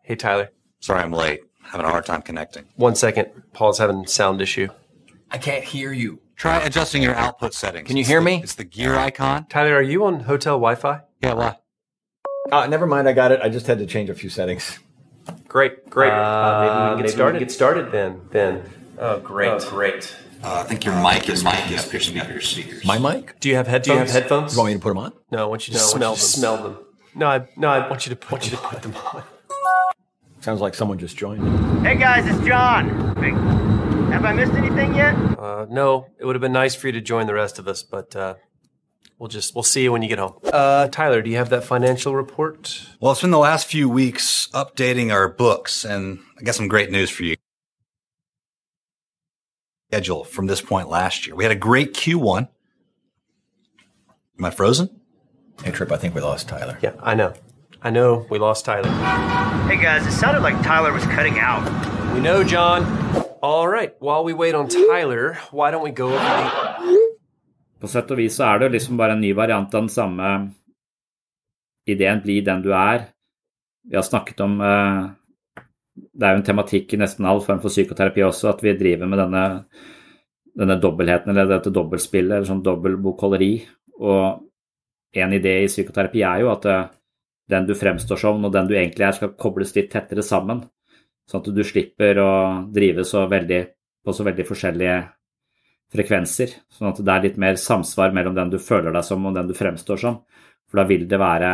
[0.00, 0.48] Hey, Tyler.
[0.80, 1.42] Sorry I'm late.
[1.62, 2.64] Having a hard time connecting.
[2.76, 3.28] One second.
[3.52, 4.68] Paul's having sound issue.
[5.30, 6.20] I can't hear you.
[6.36, 7.86] Try adjusting your output settings.
[7.86, 8.40] Can you hear me?
[8.42, 9.44] It's the gear icon.
[9.50, 11.02] Tyler, are you on hotel Wi Fi?
[11.22, 11.58] Yeah, why?
[12.50, 13.06] Uh, never mind.
[13.06, 13.40] I got it.
[13.42, 14.78] I just had to change a few settings.
[15.48, 16.12] Great, great.
[16.12, 17.38] Uh, uh, maybe we can get started.
[17.40, 18.22] get started then.
[18.30, 18.62] Then.
[18.98, 20.16] Oh, great, oh, great.
[20.42, 22.84] Uh, I think your mic is mic is picking up your speakers.
[22.84, 23.40] My mic?
[23.40, 23.86] Do you have headphones?
[23.86, 24.52] Do you have headphones?
[24.52, 25.12] You want me to put them on?
[25.32, 26.18] No, I want you to no, smell them.
[26.20, 26.78] Smell them.
[27.16, 29.24] No, I no, I want you to put, want you to put them on.
[30.40, 31.84] Sounds like someone just joined.
[31.84, 32.88] Hey guys, it's John.
[34.12, 35.14] Have I missed anything yet?
[35.38, 37.82] Uh, no, it would have been nice for you to join the rest of us,
[37.82, 38.34] but uh,
[39.18, 40.34] we'll just we'll see you when you get home.
[40.44, 42.86] Uh, Tyler, do you have that financial report?
[43.00, 46.92] Well, it's been the last few weeks updating our books, and I got some great
[46.92, 47.36] news for you
[49.88, 51.34] schedule from this point last year.
[51.34, 52.48] We had a great Q1.
[54.38, 54.90] Am I frozen?
[55.64, 56.78] Hey, Trip, I think we lost Tyler.
[56.82, 57.32] Yeah, I know.
[57.82, 58.90] I know we lost Tyler.
[59.66, 61.64] Hey, guys, it sounded like Tyler was cutting out.
[62.12, 62.84] We know, John.
[63.42, 67.08] All right, while we wait on Tyler, why don't we go over the...
[67.80, 70.50] På sett og vis så er det liksom bare en ny variant av den samme
[71.86, 73.04] ideen 'bli den du er'.
[73.88, 75.10] Vi har snakket om uh,
[75.98, 79.10] det er jo en tematikk i nesten all form for psykoterapi også, at vi driver
[79.10, 79.44] med denne,
[80.58, 83.52] denne dobbeltheten eller dette dobbeltspillet, eller sånn dobbeltbokholderi.
[83.98, 86.88] Og en idé i psykoterapi er jo at eh,
[87.48, 90.62] den du fremstår som og den du egentlig er, skal kobles litt tettere sammen.
[91.28, 92.32] Sånn at du slipper å
[92.72, 93.62] drive så veldig,
[94.04, 94.98] på så veldig forskjellige
[95.92, 96.54] frekvenser.
[96.72, 99.48] Sånn at det er litt mer samsvar mellom den du føler deg som og den
[99.48, 100.22] du fremstår som.
[100.68, 101.52] For da vil det være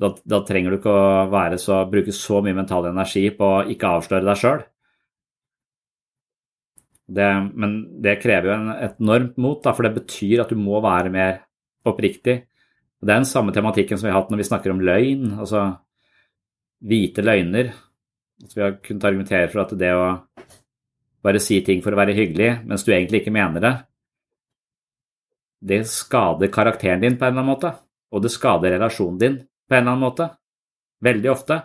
[0.00, 3.92] Da, da trenger du ikke å så, bruke så mye mental energi på å ikke
[4.00, 4.64] avsløre deg sjøl.
[7.14, 10.80] Men det krever jo en, et enormt mot, da, for det betyr at du må
[10.82, 11.38] være mer
[11.86, 12.36] oppriktig.
[13.04, 15.64] Det er den samme tematikken som vi har hatt når vi snakker om løgn, altså
[16.84, 17.72] hvite løgner.
[18.42, 20.06] Altså, vi har kunnet argumentere for at det å
[21.24, 23.74] bare si ting for å være hyggelig, mens du egentlig ikke mener det,
[25.64, 27.70] det skader karakteren din på en eller annen måte,
[28.12, 29.38] og det skader relasjonen din
[29.68, 30.28] på en eller annen måte.
[31.04, 31.60] Veldig ofte.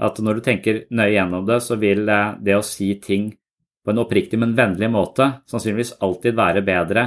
[0.00, 3.30] At når du tenker nøye gjennom det, så vil eh, det å si ting
[3.84, 7.06] på en oppriktig, men vennlig måte sannsynligvis alltid være bedre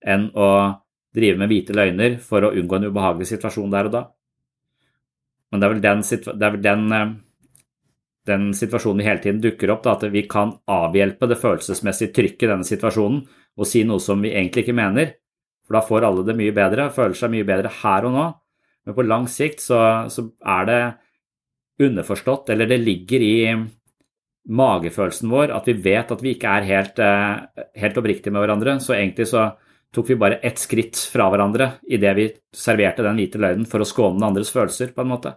[0.00, 0.48] enn å
[1.16, 4.02] drive med hvite løgner for å unngå en ubehagelig situasjon der og da.
[5.50, 7.14] Men det er vel den, det er vel den, eh,
[8.30, 12.46] den situasjonen vi hele tiden dukker opp, da, at vi kan avhjelpe det følelsesmessige trykket
[12.46, 13.24] i denne situasjonen
[13.60, 15.16] og si noe som vi egentlig ikke mener.
[15.66, 18.28] For da får alle det mye bedre, føler seg mye bedre her og nå.
[18.90, 19.78] Men på lang sikt så,
[20.10, 20.80] så er det
[21.86, 23.36] underforstått, eller det ligger i
[24.50, 28.80] magefølelsen vår at vi vet at vi ikke er helt, eh, helt oppriktige med hverandre.
[28.82, 29.52] Så egentlig så
[29.94, 33.86] tok vi bare ett skritt fra hverandre idet vi serverte den hvite løgnen for å
[33.86, 35.36] skåne den andres følelser, på en måte.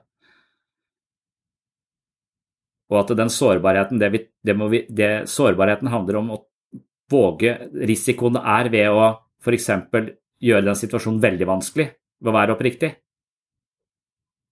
[2.89, 6.41] Og at den sårbarheten, det vi, det vi, det, sårbarheten handler om å
[7.14, 9.08] våge Risikoen er ved å
[9.45, 9.70] f.eks.
[10.41, 12.91] gjøre den situasjonen veldig vanskelig ved å være oppriktig.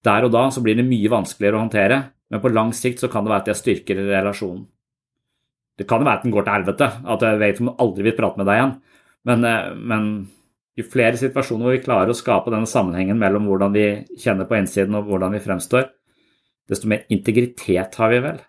[0.05, 1.97] Der og da så blir det mye vanskeligere å håndtere,
[2.31, 4.65] men på lang sikt så kan det være at jeg styrker relasjonen.
[5.77, 8.17] Det kan være at den går til helvete, at jeg vet om jeg aldri vil
[8.17, 8.75] prate med deg igjen,
[9.29, 10.05] men, eh, men
[10.79, 13.85] jo flere situasjoner hvor vi klarer å skape denne sammenhengen mellom hvordan vi
[14.19, 15.89] kjenner på innsiden og hvordan vi fremstår,
[16.71, 18.39] desto mer integritet har vi vel.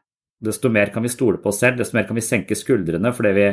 [0.42, 3.32] Desto mer kan vi stole på oss selv, desto mer kan vi senke skuldrene fordi
[3.36, 3.48] vi,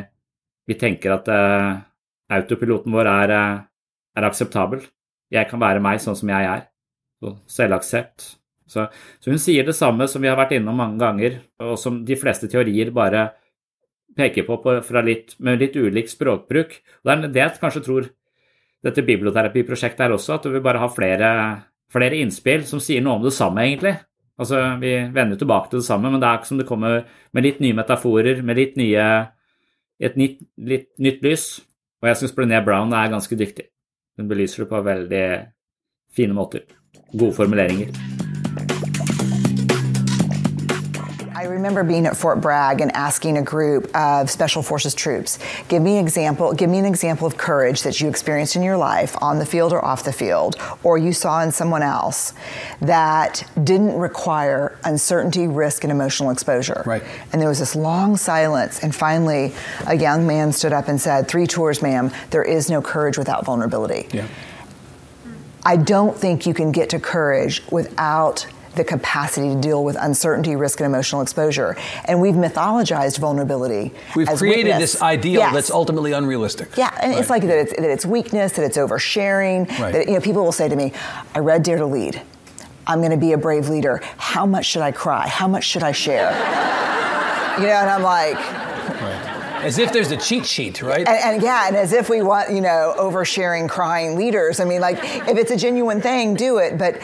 [0.70, 1.82] vi tenker at uh,
[2.34, 3.62] autopiloten vår er, uh,
[4.18, 4.86] er, akseptabel.
[5.34, 6.66] Jeg kan være meg sånn som jeg er.
[7.50, 8.36] Selvaksept.
[8.70, 8.86] Så,
[9.20, 12.18] så, hun sier det samme som vi har vært innom mange ganger, og som de
[12.20, 13.32] fleste teorier bare
[14.18, 16.76] peker på, på litt, med litt ulik språkbruk.
[17.02, 18.10] Og det er det jeg kanskje tror
[18.86, 21.32] dette biblioterapiprosjektet er også, at du vil bare ha flere,
[21.92, 23.98] flere innspill som sier noe om det samme, egentlig.
[24.40, 27.02] Altså, Vi vender tilbake til det samme, men det er ikke som det kommer
[27.34, 29.08] med litt nye metaforer, med litt nye,
[30.00, 31.50] et nytt, litt nytt lys.
[32.00, 33.68] Og jeg syns Brené Brown er ganske dyktig.
[34.16, 35.26] Hun belyser det på veldig
[36.16, 36.79] fine måter.
[37.16, 37.96] Gode formuleringer.
[41.36, 45.82] I remember being at Fort Bragg and asking a group of Special Forces troops, give
[45.82, 49.16] me an example, give me an example of courage that you experienced in your life
[49.22, 52.34] on the field or off the field, or you saw in someone else
[52.82, 56.84] that didn't require uncertainty, risk, and emotional exposure.
[56.86, 57.04] Right.
[57.32, 59.54] And there was this long silence, and finally
[59.88, 63.46] a young man stood up and said, Three tours, ma'am, there is no courage without
[63.46, 64.10] vulnerability.
[64.12, 64.28] Yeah.
[65.66, 70.56] I don't think you can get to courage without the capacity to deal with uncertainty,
[70.56, 71.76] risk, and emotional exposure.
[72.06, 73.92] And we've mythologized vulnerability.
[74.16, 74.94] We've created weakness.
[74.94, 75.54] this ideal yes.
[75.54, 76.78] that's ultimately unrealistic.
[76.78, 77.20] Yeah, and right.
[77.20, 79.68] it's like that it's, that it's weakness, that it's oversharing.
[79.80, 79.94] Right.
[79.94, 80.94] That you know, people will say to me,
[81.36, 82.22] "I read Dare to Lead.
[82.88, 84.02] I'm going to be a brave leader.
[84.18, 85.28] How much should I cry?
[85.28, 86.32] How much should I share?"
[87.60, 88.69] you know, and I'm like.
[89.64, 91.06] As if there's a cheat sheet, right?
[91.06, 94.62] And, and, yeah, and as if we want, you know, oversharing, crying leaders.
[94.62, 94.98] I mean, like,
[95.28, 96.78] if it's a genuine thing, do it.
[96.78, 97.02] But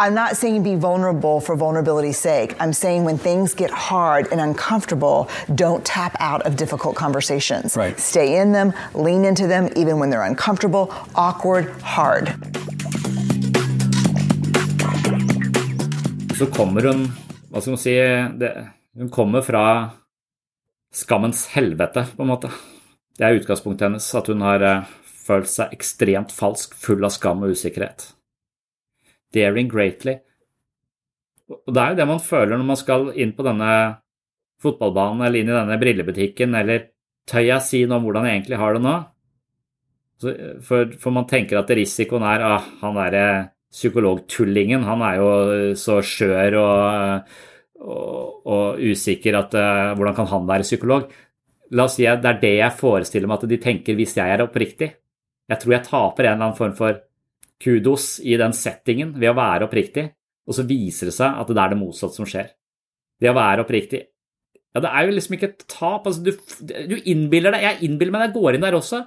[0.00, 2.56] I'm not saying be vulnerable for vulnerability's sake.
[2.58, 7.76] I'm saying when things get hard and uncomfortable, don't tap out of difficult conversations.
[7.76, 8.00] Right.
[8.00, 12.34] Stay in them, lean into them, even when they're uncomfortable, awkward, hard.
[16.38, 17.12] Så kommer hun,
[17.50, 17.94] hva skal man si,
[18.40, 19.90] det, hun kommer fra
[20.92, 22.50] skammens helvete, på en måte.
[23.16, 24.90] Det er utgangspunktet hennes, at hun har uh,
[25.26, 28.10] følt seg ekstremt falsk, full av skam og usikkerhet.
[29.32, 30.18] Daring greatly.
[31.52, 33.70] Og det er jo det man føler når man skal inn på denne
[34.62, 36.86] fotballbanen eller inn i denne brillebutikken, eller
[37.28, 38.94] tør jeg si noe om hvordan jeg egentlig har det nå?
[40.62, 43.26] For, for man tenker at risikoen er ah, han derre
[43.72, 45.30] psykologtullingen, han er jo
[45.80, 47.32] så skjør og,
[47.82, 51.06] og, og usikker at uh, hvordan kan han være psykolog?
[51.72, 54.34] La oss si at det er det jeg forestiller meg at de tenker hvis jeg
[54.34, 54.90] er oppriktig.
[55.50, 57.00] Jeg tror jeg taper en eller annen form for
[57.62, 60.06] kudos i den settingen ved å være oppriktig,
[60.48, 62.50] og så viser det seg at det er det motsatte som skjer.
[63.22, 64.00] Det å være oppriktig
[64.72, 66.06] Ja, det er jo liksom ikke et tap.
[66.08, 66.32] Altså, du,
[66.90, 69.02] du innbiller deg Jeg innbiller meg jeg går inn der også.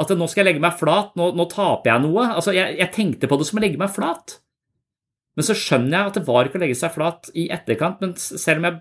[0.00, 2.28] At nå skal jeg legge meg flat, nå, nå taper jeg noe.
[2.38, 4.38] Altså, jeg, jeg, tenkte på det som å legge meg flat.
[5.40, 8.02] Men så skjønner jeg at det var ikke å legge seg flat i etterkant.
[8.04, 8.80] Men selv om jeg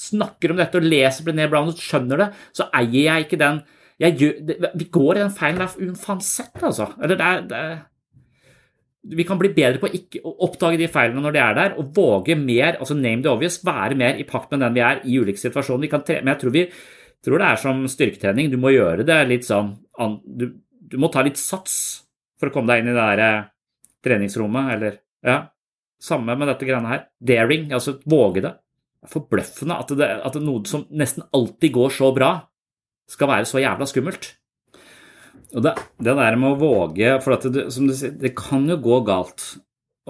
[0.00, 3.60] snakker om dette og leser Brené Brown og skjønner det, så eier jeg ikke den
[4.00, 6.86] jeg gjør, det, Vi går i den feilen der uansett, altså.
[7.04, 7.64] Eller det det
[9.16, 9.88] vi kan bli bedre på
[10.28, 13.60] å oppdage de feilene når de er der, og våge mer, altså name the obvious,
[13.64, 15.92] være mer i pakt med den vi er i ulike situasjoner.
[16.20, 16.64] Men jeg tror, vi,
[17.24, 18.50] tror det er som styrketrening.
[18.52, 19.72] Du må gjøre det litt sånn
[20.24, 21.78] du, du, må ta litt sats
[22.40, 23.48] for å komme deg inn i det der eh,
[24.04, 25.42] treningsrommet, eller Ja,
[26.00, 27.06] samme med dette greiene her.
[27.20, 28.54] Daring, altså våge det.
[29.10, 32.34] Forbløffende at, det, at det noe som nesten alltid går så bra,
[33.10, 34.28] skal være så jævla skummelt.
[35.56, 38.76] Og det, det der med å våge For det, som du sier, det kan jo
[38.82, 39.46] gå galt.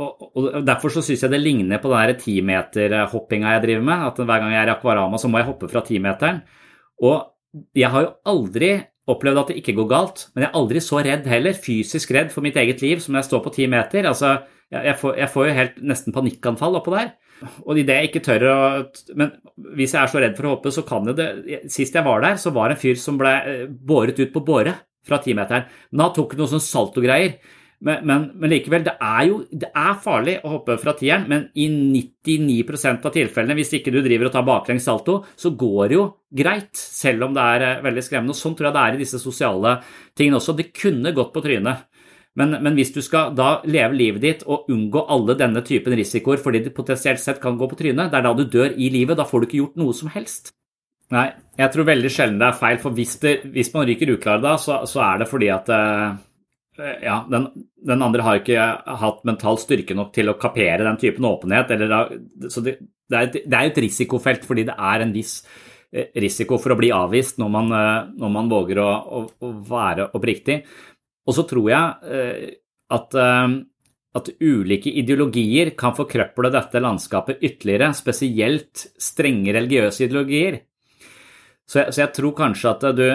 [0.00, 4.06] Og, og Derfor så syns jeg det ligner på den timeterhoppinga jeg driver med.
[4.10, 6.42] At hver gang jeg er i Akvarama, så må jeg hoppe fra timeteren.
[7.00, 7.30] Og
[7.76, 8.74] jeg har jo aldri
[9.14, 12.30] opplevd at det ikke går galt, men jeg er aldri så redd heller, fysisk redd
[12.34, 14.08] for mitt eget liv som når jeg står på ti meter.
[14.10, 14.36] Altså,
[14.70, 17.12] jeg, får, jeg får jo helt nesten panikkanfall oppå der.
[17.64, 18.56] Og idet jeg ikke tør å
[19.16, 19.30] Men
[19.78, 21.30] hvis jeg er så redd for å hoppe, så kan jo det
[21.72, 24.44] Sist jeg var der, så var det en fyr som ble eh, båret ut på
[24.44, 24.74] båre
[25.06, 25.64] fra timeteren.
[25.90, 27.38] Men han tok noe sånn saltogreier.
[27.80, 31.46] Men, men, men, likevel, det er jo det er farlig å hoppe fra tieren, men
[31.56, 35.96] i 99% av tilfellene, hvis ikke du driver og tar baklengs salto, så går det
[35.96, 36.04] jo
[36.42, 38.36] greit, selv om det er eh, veldig skremmende.
[38.36, 39.78] Og Sånn tror jeg det er i disse sosiale
[40.12, 40.56] tingene også.
[40.58, 41.86] Det kunne gått på trynet.
[42.38, 46.38] Men, men, hvis du skal da leve livet ditt og unngå alle denne typen risikoer
[46.40, 49.18] fordi det potensielt sett kan gå på trynet, det er da du dør i livet.
[49.18, 50.52] Da får du ikke gjort noe som helst.
[51.10, 51.26] Nei,
[51.58, 54.54] jeg tror veldig sjelden det er feil, for hvis, det, hvis man ryker uklar da,
[54.62, 56.12] så, så, er det fordi at uh,
[56.78, 57.48] ja, den,
[57.86, 58.66] den, andre har ikke
[59.00, 61.72] hatt mental styrke nok til å kapere den typen åpenhet.
[61.74, 62.14] Eller,
[62.48, 62.76] så det,
[63.10, 65.40] det, er et, et risikofelt fordi det er en viss
[65.92, 69.52] eh, risiko for å bli avvist når man, uh, når man våger å, å, å
[69.70, 70.62] være oppriktig.
[71.28, 72.54] Og så tror jeg
[72.90, 73.14] at
[74.16, 80.58] at ulike ideologier kan forkrøple dette landskapet ytterligere, spesielt strenge religiøse ideologier.
[81.70, 83.06] Så jeg, så jeg, tror kanskje at du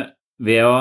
[0.45, 0.75] ved å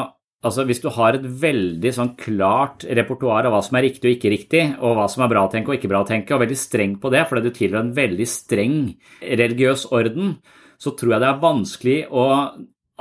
[0.45, 4.17] Altså Hvis du har et veldig sånn klart repertoar av hva som er riktig og
[4.19, 6.45] ikke riktig, og hva som er bra å tenke og ikke bra å tenke, og
[6.45, 8.79] veldig streng på det fordi du tilhører en veldig streng
[9.25, 10.37] religiøs orden,
[10.77, 12.29] så tror jeg det er vanskelig å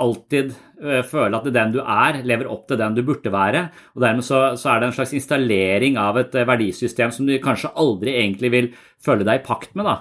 [0.03, 3.67] alltid eh, føle at den du er, lever opp til den du burde være.
[3.93, 7.35] og Dermed så, så er det en slags installering av et eh, verdisystem som du
[7.43, 8.69] kanskje aldri egentlig vil
[9.03, 9.91] føle deg i pakt med.
[9.91, 9.99] da.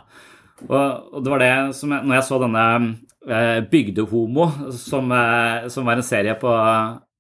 [0.71, 2.67] Og, det var det som jeg, når jeg så denne
[3.23, 5.13] Eh, Bygdehomo, som,
[5.71, 6.51] som, var en serie på,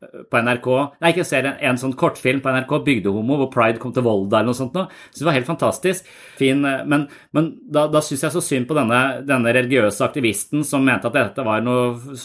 [0.02, 0.68] på NRK
[1.00, 4.40] Nei, ikke en serie, en sånn kortfilm på NRK, Bygdehomo, hvor Pride kom til Volda
[4.40, 4.76] eller noe sånt.
[4.76, 4.90] Noe.
[5.10, 6.08] Så det var helt fantastisk.
[6.38, 10.66] Fin, eh, men, men da, da syns jeg så synd på denne, denne religiøse aktivisten
[10.66, 12.16] som mente at dette var noe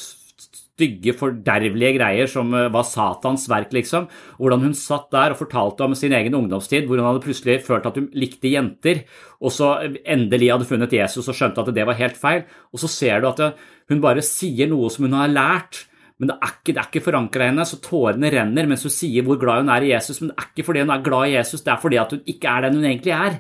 [0.77, 4.07] stygge, fordervelige greier som eh, var Satans verk, liksom.
[4.37, 7.89] Hvordan hun satt der og fortalte om sin egen ungdomstid, hvor hun hadde plutselig følt
[7.89, 9.03] at hun likte jenter,
[9.41, 9.75] og så
[10.05, 12.45] endelig hadde funnet Jesus og skjønte at det var helt feil.
[12.73, 13.43] Og så ser du at
[13.91, 15.85] hun bare sier noe som hun har lært.
[16.17, 19.25] Men det er ikke, det ikke forankra i henne, så tårene renner mens hun sier
[19.25, 20.19] hvor glad hun er i Jesus.
[20.21, 22.53] Men det er ikke fordi hun er glad i Jesus, det er fordi hun ikke
[22.53, 23.37] er den hun egentlig er.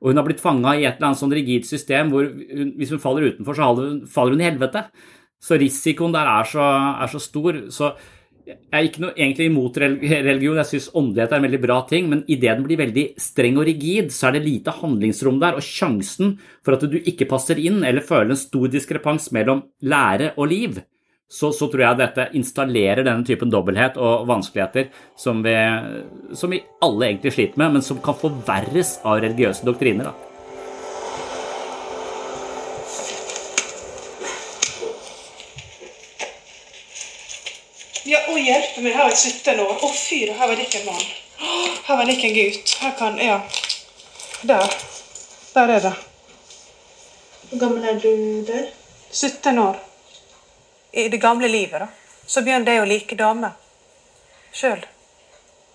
[0.00, 2.94] Og hun har blitt fanga i et eller annet sånn rigid system hvor hun, hvis
[2.94, 4.86] hun faller utenfor, så faller hun i helvete.
[5.40, 6.70] Så risikoen der er så,
[7.02, 7.58] er så stor.
[7.74, 7.90] Så
[8.50, 12.08] jeg er ikke noe egentlig imot religion, jeg syns åndelighet er en veldig bra ting,
[12.10, 15.66] men idet den blir veldig streng og rigid, så er det lite handlingsrom der, og
[15.66, 20.50] sjansen for at du ikke passer inn eller føler en stor diskrepans mellom lære og
[20.50, 20.80] liv,
[21.30, 25.54] så, så tror jeg dette installerer denne typen dobbelthet og vanskeligheter som vi,
[26.34, 30.10] som vi alle egentlig sliter med, men som kan forverres av religiøse doktriner.
[30.10, 30.16] da.
[38.10, 39.74] Ja, å hjelpe meg, her har jeg 17 år.
[39.76, 41.04] Å fy, her var det ikke en mann.
[41.86, 42.72] Her var det ikke en gutt.
[42.80, 43.36] Her kan Ja.
[44.50, 44.74] Der.
[45.54, 45.94] Der er det.
[47.50, 48.66] Hvor gammel er du der?
[49.12, 49.78] 17 år.
[50.92, 51.88] I det gamle livet, da.
[52.26, 53.52] Så begynte jeg å like damer.
[54.52, 54.82] Sjøl.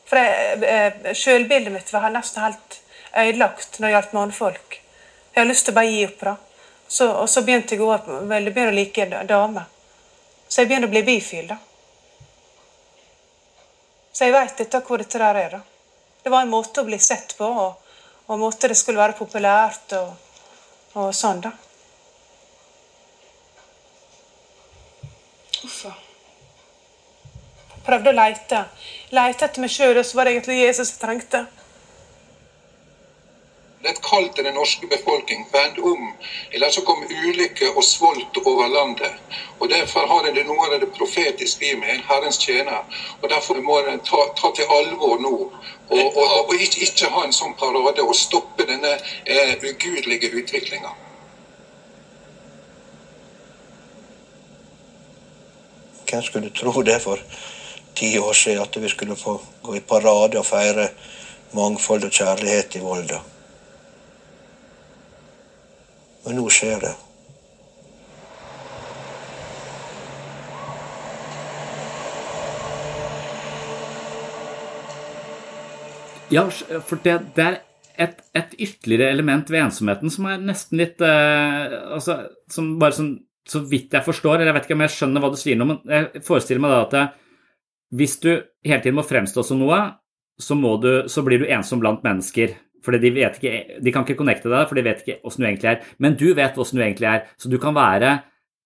[0.06, 2.80] For eh, sjølbildet mitt var nesten helt
[3.16, 4.82] ødelagt når det gjaldt mannfolk.
[5.34, 6.20] Jeg har lyst til å bare gi opp.
[6.20, 6.36] da.
[6.88, 7.96] Så, og så begynte jeg å,
[8.28, 9.72] begynte å like damer.
[10.48, 11.48] Så jeg begynte å bli bifil.
[11.50, 11.58] da.
[14.16, 15.58] Så jeg veit dette hvor dette der er.
[15.58, 15.62] da.
[16.24, 19.18] Det var en måte å bli sett på, og, og en måte det skulle være
[19.18, 20.14] populært og,
[20.96, 21.52] og sånn, da.
[25.66, 25.92] Uffa.
[27.86, 28.64] Prøvde å leite.
[29.14, 31.46] Leite etter meg sjøl, og så var det egentlig Jesus jeg trengte.
[33.86, 35.44] Det er et kall til den norske befolkning.
[35.54, 36.08] Vend om,
[36.58, 39.20] eller så kommer ulykke og svolt over landet.
[39.60, 42.82] Og Derfor har en noe av det profetiske i meg, en Herrens tjener.
[43.22, 45.36] Og Derfor må en ta, ta, til alvor nå,
[45.90, 50.96] og, og, og ikke, ikke, ha en sånn parade og stoppe denne eh, ugudelige utviklinga.
[56.16, 57.20] Hvem skulle tro det for
[57.96, 60.88] ti år siden, at vi skulle få gå i parade og feire
[61.52, 63.20] mangfold og kjærlighet i Volda.
[66.24, 66.94] Men nå skjer det.
[76.32, 76.48] Ja,
[76.80, 77.62] for det, det er
[78.00, 83.18] et, et, ytterligere element ved ensomheten som er nesten litt eh, altså, som bare sånn,
[83.46, 85.68] Så vidt jeg forstår, eller jeg vet ikke om jeg skjønner hva du sier nå,
[85.70, 87.04] men jeg forestiller meg da at det,
[87.96, 88.30] hvis du
[88.66, 89.80] hele tiden må fremstå som noe,
[90.42, 92.56] så, du, så blir du ensom blant mennesker.
[92.86, 95.48] Fordi de, vet ikke, de kan ikke connecte deg, for de vet ikke åssen du
[95.50, 95.86] egentlig er.
[96.02, 98.20] Men du vet åssen du egentlig er, så du kan være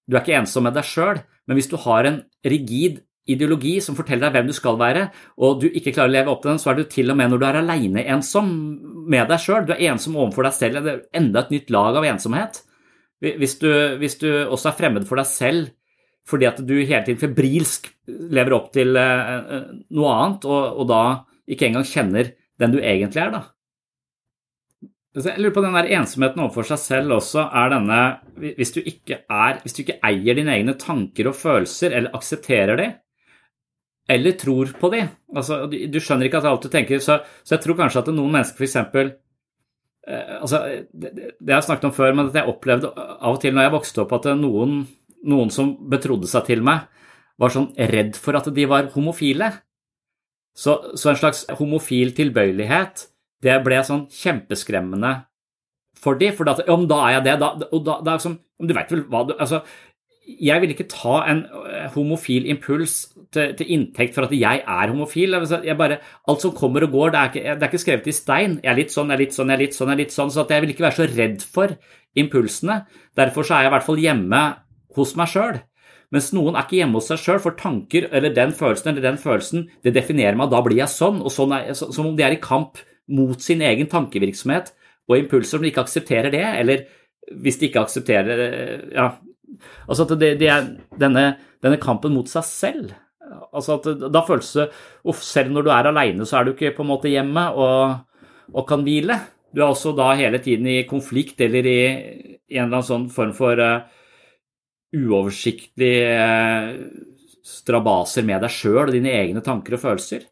[0.09, 2.95] Du er ikke ensom med deg sjøl, men hvis du har en rigid
[3.29, 5.03] ideologi som forteller deg hvem du skal være,
[5.37, 7.29] og du ikke klarer å leve opp til den, så er du til og med
[7.29, 8.49] når du er aleine ensom
[9.05, 9.67] med deg sjøl.
[9.67, 10.81] Du er ensom overfor deg selv.
[10.81, 12.61] Det er enda et nytt lag av ensomhet.
[13.19, 15.75] Hvis du, hvis du også er fremmed for deg selv
[16.29, 20.89] fordi at du hele tiden febrilsk lever opp til eh, eh, noe annet, og, og
[20.91, 21.03] da
[21.49, 23.41] ikke engang kjenner den du egentlig er, da.
[25.17, 27.95] Jeg lurer på den der ensomheten overfor seg selv også er denne
[28.59, 32.85] Hvis du er Hvis du ikke eier dine egne tanker og følelser, eller aksepterer de,
[34.09, 35.01] eller tror på de.
[35.37, 37.01] Altså, du skjønner ikke at alt du tenker.
[37.01, 39.11] Så, så jeg tror kanskje at noen mennesker f.eks.
[40.07, 40.61] Eh, altså,
[40.93, 43.67] det, det har jeg snakket om før, men at jeg opplevde av og til når
[43.67, 44.83] jeg vokste opp, at noen,
[45.27, 46.87] noen som betrodde seg til meg,
[47.39, 49.53] var sånn redd for at de var homofile.
[50.57, 53.05] Så, så en slags homofil tilbøyelighet,
[53.43, 55.13] det ble sånn kjempeskremmende
[55.99, 59.05] for de, for da er jeg det, da, og da, da liksom, Du veit vel
[59.11, 59.61] hva du altså,
[60.29, 62.95] jeg vil ikke ta en eh, homofil impuls
[63.33, 65.37] til, til, inntekt for at jeg er homofil.
[65.65, 65.99] Jeg bare,
[66.29, 68.59] alt som kommer og går, det er, ikke, det er, ikke, skrevet i stein.
[68.63, 69.89] Jeg er litt sånn, jeg er litt sånn, jeg er litt sånn.
[69.89, 71.73] jeg er litt sånn, Så jeg vil ikke være så redd for
[72.19, 72.77] impulsene.
[73.17, 74.43] Derfor så er jeg i hvert fall hjemme
[74.97, 75.59] hos meg sjøl.
[76.13, 79.19] Mens noen er ikke hjemme hos seg sjøl, for tanker eller den følelsen eller den
[79.21, 81.21] følelsen, det definerer meg, da blir jeg sånn.
[81.21, 84.73] og sånn er, Som om de er i kamp mot sin egen tankevirksomhet
[85.09, 86.85] og impulser som de ikke aksepterer det, eller
[87.41, 88.41] hvis de ikke aksepterer
[88.93, 89.07] ja,
[89.87, 90.67] Altså at det, det er
[91.01, 91.25] denne,
[91.63, 92.93] denne, kampen mot seg selv.
[93.53, 94.69] Altså at Da føles det
[95.05, 97.99] uff, Selv når du er aleine, så er du ikke på en måte hjemme og,
[98.53, 99.19] og, kan hvile.
[99.53, 101.79] Du er også da hele tiden i konflikt eller i,
[102.49, 103.85] i en eller annen sånn form for uh,
[104.93, 106.75] uoversiktlig uh,
[107.45, 110.27] strabaser med deg sjøl og dine egne tanker og følelser.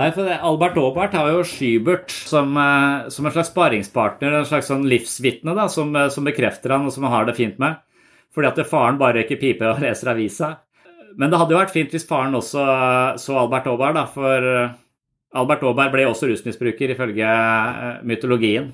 [0.00, 4.46] Nei, for det, Albert Aabert har jo Skybert som, eh, som, en slags sparingspartner, en
[4.48, 7.58] slags sånn livsvitne da, som, eh, som, bekrefter han og som han har det fint
[7.60, 7.82] med.
[8.32, 10.54] Fordi at faren bare røyker pipe og leser avisa.
[11.20, 12.64] Men det hadde jo vært fint hvis faren også
[13.20, 14.78] så Albert Aabert, da, for eh,
[15.36, 17.34] Albert Aabert ble også rusmisbruker ifølge
[18.08, 18.70] mytologien.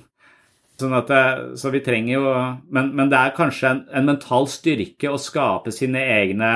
[0.79, 1.11] Sånn at,
[1.57, 2.31] så vi trenger jo
[2.69, 6.51] Men, men det er kanskje en, en mental styrke å skape sine egne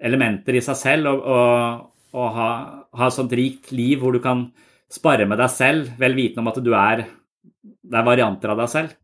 [0.00, 2.50] elementer i seg selv og, og å ha,
[2.96, 4.48] ha et sånt rikt liv hvor du kan
[4.90, 7.06] spare med deg selv, vel vitende om at du er
[7.62, 8.96] det er varianter av deg selv.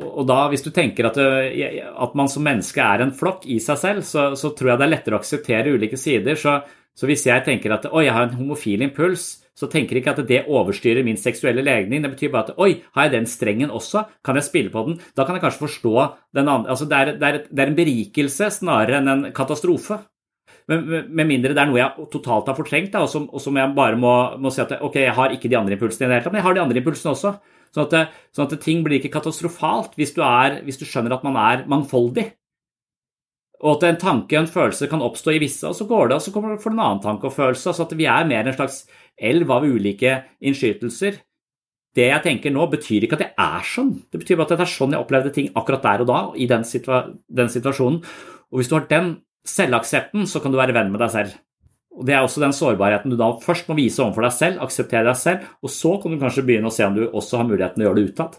[0.00, 3.78] Og da, hvis du tenker at, at man som menneske er en flokk i seg
[3.80, 6.38] selv, så, så tror jeg det er lettere å akseptere ulike sider.
[6.40, 6.56] Så,
[6.96, 9.28] så hvis jeg tenker at oi, jeg har en homofil impuls,
[9.60, 12.00] så tenker jeg ikke at det overstyrer min seksuelle legning.
[12.00, 14.06] Det betyr bare at oi, har jeg den strengen også?
[14.24, 14.96] Kan jeg spille på den?
[15.18, 15.94] Da kan jeg kanskje forstå
[16.38, 20.00] den andre altså det, er, det, er, det er en berikelse snarere enn en katastrofe.
[20.68, 23.72] Med mindre det er noe jeg totalt har fortrengt, da, og, som, og, som, jeg
[23.76, 26.26] bare må, må, si at ok, jeg har ikke de andre impulsene i det hele
[26.26, 27.32] tatt, men jeg har de andre impulsene også.
[27.70, 31.26] Sånn at, sånn at ting blir ikke katastrofalt hvis du, er, hvis du, skjønner at
[31.26, 32.26] man er mangfoldig.
[33.60, 36.16] Og at en tanke og en følelse kan oppstå i visse, og så går det,
[36.16, 37.70] og så kommer det for en annen tanke og følelse.
[37.70, 38.82] Altså at vi er mer en slags
[39.20, 41.20] elv av ulike innskytelser.
[41.96, 43.92] Det jeg tenker nå, betyr ikke at jeg er sånn.
[44.10, 46.46] Det betyr bare at det er sånn jeg opplevde ting akkurat der og da, i
[46.50, 47.98] den, situa den situasjonen.
[48.50, 49.12] Og hvis du har den
[49.46, 51.38] selvaksepten, så kan du være venn med deg selv.
[52.00, 55.08] Og Det er også den sårbarheten du da først må vise overfor deg selv, akseptere
[55.08, 57.80] deg selv, og så kan du kanskje begynne å se om du også har muligheten
[57.80, 58.38] til å gjøre det utad,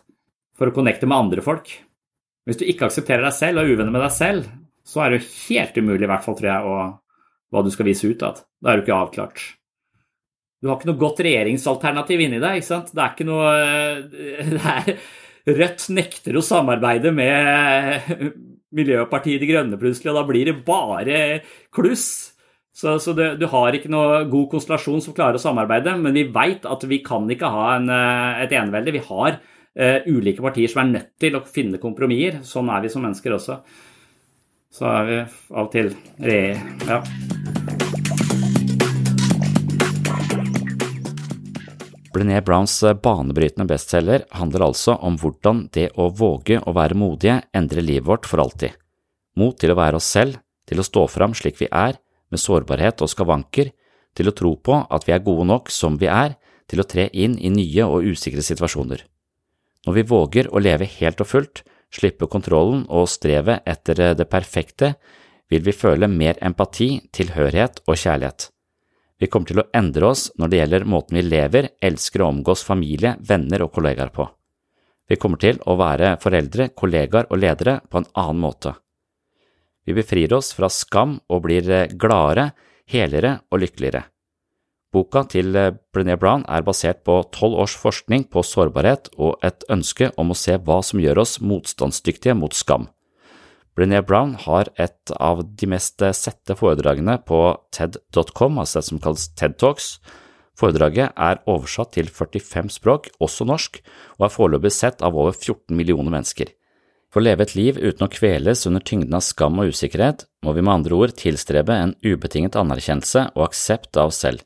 [0.58, 1.74] for å connecte med andre folk.
[2.48, 4.52] Hvis du ikke aksepterer deg selv og er uvenner med deg selv,
[4.88, 6.78] så er det jo helt umulig, i hvert fall, tror jeg, å,
[7.54, 8.42] hva du skal vise utad.
[8.62, 9.44] Da er du ikke avklart.
[10.62, 12.60] Du har ikke noe godt regjeringsalternativ inni deg.
[12.60, 12.92] ikke sant?
[12.94, 13.52] Det er ikke noe
[14.56, 14.96] det er,
[15.42, 18.12] Rødt nekter å samarbeide med
[18.76, 21.18] Miljøpartiet De Grønne plutselig, og da blir det bare
[21.76, 22.32] kluss.
[22.72, 26.30] Så, så du, du, har ikke noe god konstellasjon som klarer å samarbeide, men vi
[26.32, 28.96] veit at vi kan ikke ha en, eh, et enevelde.
[28.96, 32.40] Vi har uh, ulike partier som er nødt til å finne kompromisser.
[32.48, 33.60] Sånn er vi som mennesker også.
[34.72, 35.92] Så er vi av og til
[36.24, 36.40] re...
[36.88, 37.04] Ja.
[42.14, 47.40] Brené Browns eh, banebrytende bestselger handler altså om hvordan det å våge å være modige
[47.56, 48.76] endrer livet vårt for alltid.
[49.40, 51.96] Mot til å være oss selv, til å stå fram slik vi er,
[52.32, 53.72] med sårbarhet og skavanker,
[54.16, 56.36] til å tro på at vi er gode nok som vi er,
[56.68, 59.04] til å tre inn i nye og usikre situasjoner.
[59.88, 64.94] Når vi våger å leve helt og fullt, slippe kontrollen og strevet etter det perfekte,
[65.52, 68.51] vil vi føle mer empati, tilhørighet og kjærlighet.
[69.22, 72.64] Vi kommer til å endre oss når det gjelder måten vi lever, elsker og omgås
[72.66, 74.26] familie, venner og kollegaer på.
[75.06, 78.74] Vi kommer til å være foreldre, kollegaer og ledere på en annen måte.
[79.86, 81.70] Vi befrir oss fra skam og blir
[82.02, 82.52] gladere,
[82.90, 84.08] helere og lykkeligere.
[84.92, 85.54] Boka til
[85.94, 90.38] Brené Brown er basert på tolv års forskning på sårbarhet og et ønske om å
[90.38, 92.90] se hva som gjør oss motstandsdyktige mot skam.
[93.78, 97.40] Brené Brown har et av de mest sette foredragene på
[97.72, 99.94] TED.com, altså det som kalles TED Talks.
[100.60, 103.80] Foredraget er oversatt til 45 språk, også norsk,
[104.20, 106.52] og er foreløpig sett av over 14 millioner mennesker.
[107.12, 110.54] For å leve et liv uten å kveles under tyngden av skam og usikkerhet, må
[110.56, 114.44] vi med andre ord tilstrebe en ubetinget anerkjennelse og aksept av oss selv.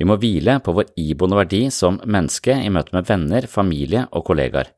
[0.00, 4.24] Vi må hvile på vår iboende verdi som menneske i møte med venner, familie og
[4.28, 4.72] kollegaer.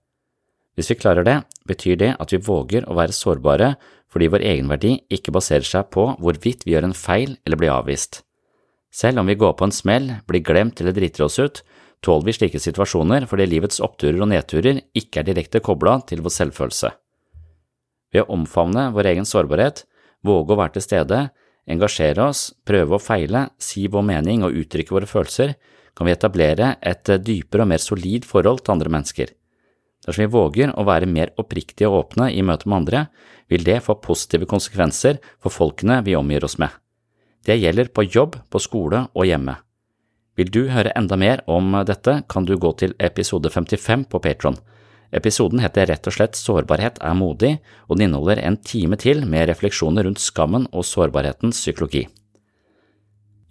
[0.75, 1.37] Hvis vi klarer det,
[1.69, 3.75] betyr det at vi våger å være sårbare
[4.12, 8.23] fordi vår egenverdi ikke baserer seg på hvorvidt vi gjør en feil eller blir avvist.
[8.95, 11.65] Selv om vi går på en smell, blir glemt eller driter oss ut,
[12.05, 16.37] tåler vi slike situasjoner fordi livets oppturer og nedturer ikke er direkte kobla til vår
[16.37, 16.93] selvfølelse.
[18.15, 19.83] Ved å omfavne vår egen sårbarhet,
[20.23, 21.21] våge å være til stede,
[21.67, 25.57] engasjere oss, prøve å feile, si vår mening og uttrykke våre følelser,
[25.95, 29.35] kan vi etablere et dypere og mer solid forhold til andre mennesker.
[30.05, 33.07] Dersom vi våger å være mer oppriktige og åpne i møte med andre,
[33.49, 36.73] vil det få positive konsekvenser for folkene vi omgir oss med.
[37.45, 39.57] Det gjelder på jobb, på skole og hjemme.
[40.35, 44.57] Vil du høre enda mer om dette, kan du gå til episode 55 på Patron.
[45.15, 47.53] Episoden heter rett og slett Sårbarhet er modig,
[47.87, 52.09] og den inneholder en time til med refleksjoner rundt skammen og sårbarhetens psykologi.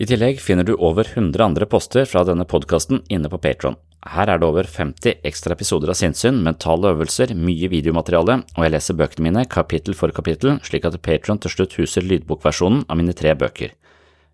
[0.02, 3.78] I tillegg finner du over 100 andre poster fra denne podkasten inne på Patron.
[4.04, 8.74] Her er det over 50 ekstra episoder av sinnssyn, mentale øvelser, mye videomateriale, og jeg
[8.74, 13.16] leser bøkene mine kapittel for kapittel, slik at Patron til slutt huser lydbokversjonen av mine
[13.16, 13.72] tre bøker.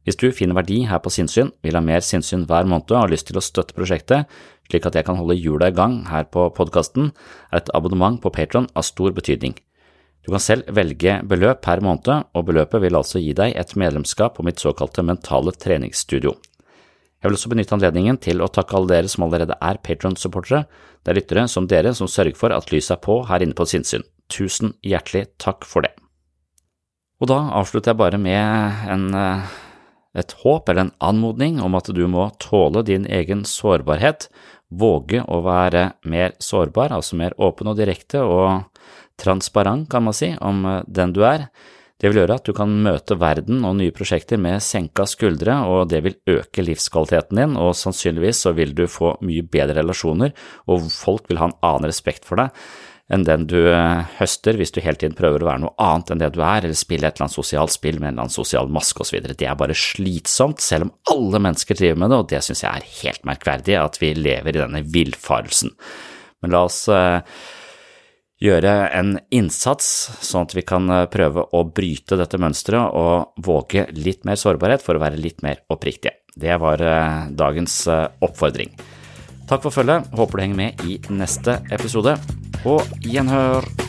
[0.08, 3.14] Hvis du finner verdi her på sinnssyn, vil ha mer sinnssyn hver måned og har
[3.14, 4.26] lyst til å støtte prosjektet,
[4.70, 7.12] slik at jeg kan holde hjula i gang her på podkasten,
[7.54, 9.54] er et abonnement på Patron av stor betydning.
[10.26, 14.40] Du kan selv velge beløp per måned, og beløpet vil altså gi deg et medlemskap
[14.40, 16.34] på mitt såkalte mentale treningsstudio.
[17.20, 20.64] Jeg vil også benytte anledningen til å takke alle dere som allerede er Patron-supportere.
[21.04, 23.68] Det er lyttere som dere som sørger for at lyset er på her inne på
[23.68, 24.06] sinnssyn.
[24.32, 25.92] Tusen hjertelig takk for det.
[27.20, 29.10] Og da avslutter jeg bare med en,
[30.16, 34.30] et håp eller en anmodning om at du må tåle din egen sårbarhet,
[34.70, 38.70] våge å være mer sårbar, altså mer åpen og direkte og
[39.20, 41.50] transparent, kan man si, om den du er.
[42.00, 45.90] Det vil gjøre at du kan møte verden og nye prosjekter med senka skuldre, og
[45.92, 50.32] det vil øke livskvaliteten din, og sannsynligvis så vil du få mye bedre relasjoner,
[50.72, 52.56] og folk vil ha en annen respekt for deg
[53.10, 56.22] enn den du eh, høster hvis du hele tiden prøver å være noe annet enn
[56.22, 58.70] det du er, eller spille et eller annet sosialt spill med en eller annen sosial
[58.70, 59.18] maske osv.
[59.34, 62.70] Det er bare slitsomt, selv om alle mennesker driver med det, og det synes jeg
[62.70, 65.74] er helt merkverdig at vi lever i denne villfarelsen.
[66.44, 67.26] Men la oss uh,
[68.44, 69.88] gjøre en innsats,
[70.24, 74.84] sånn at vi kan eh, prøve å bryte dette mønsteret og våge litt mer sårbarhet
[74.86, 76.18] for å være litt mer oppriktige.
[76.40, 78.74] Det var eh, dagens eh, oppfordring.
[79.50, 82.16] Takk for følget, håper du henger med i neste episode,
[82.70, 83.89] og gjenhør!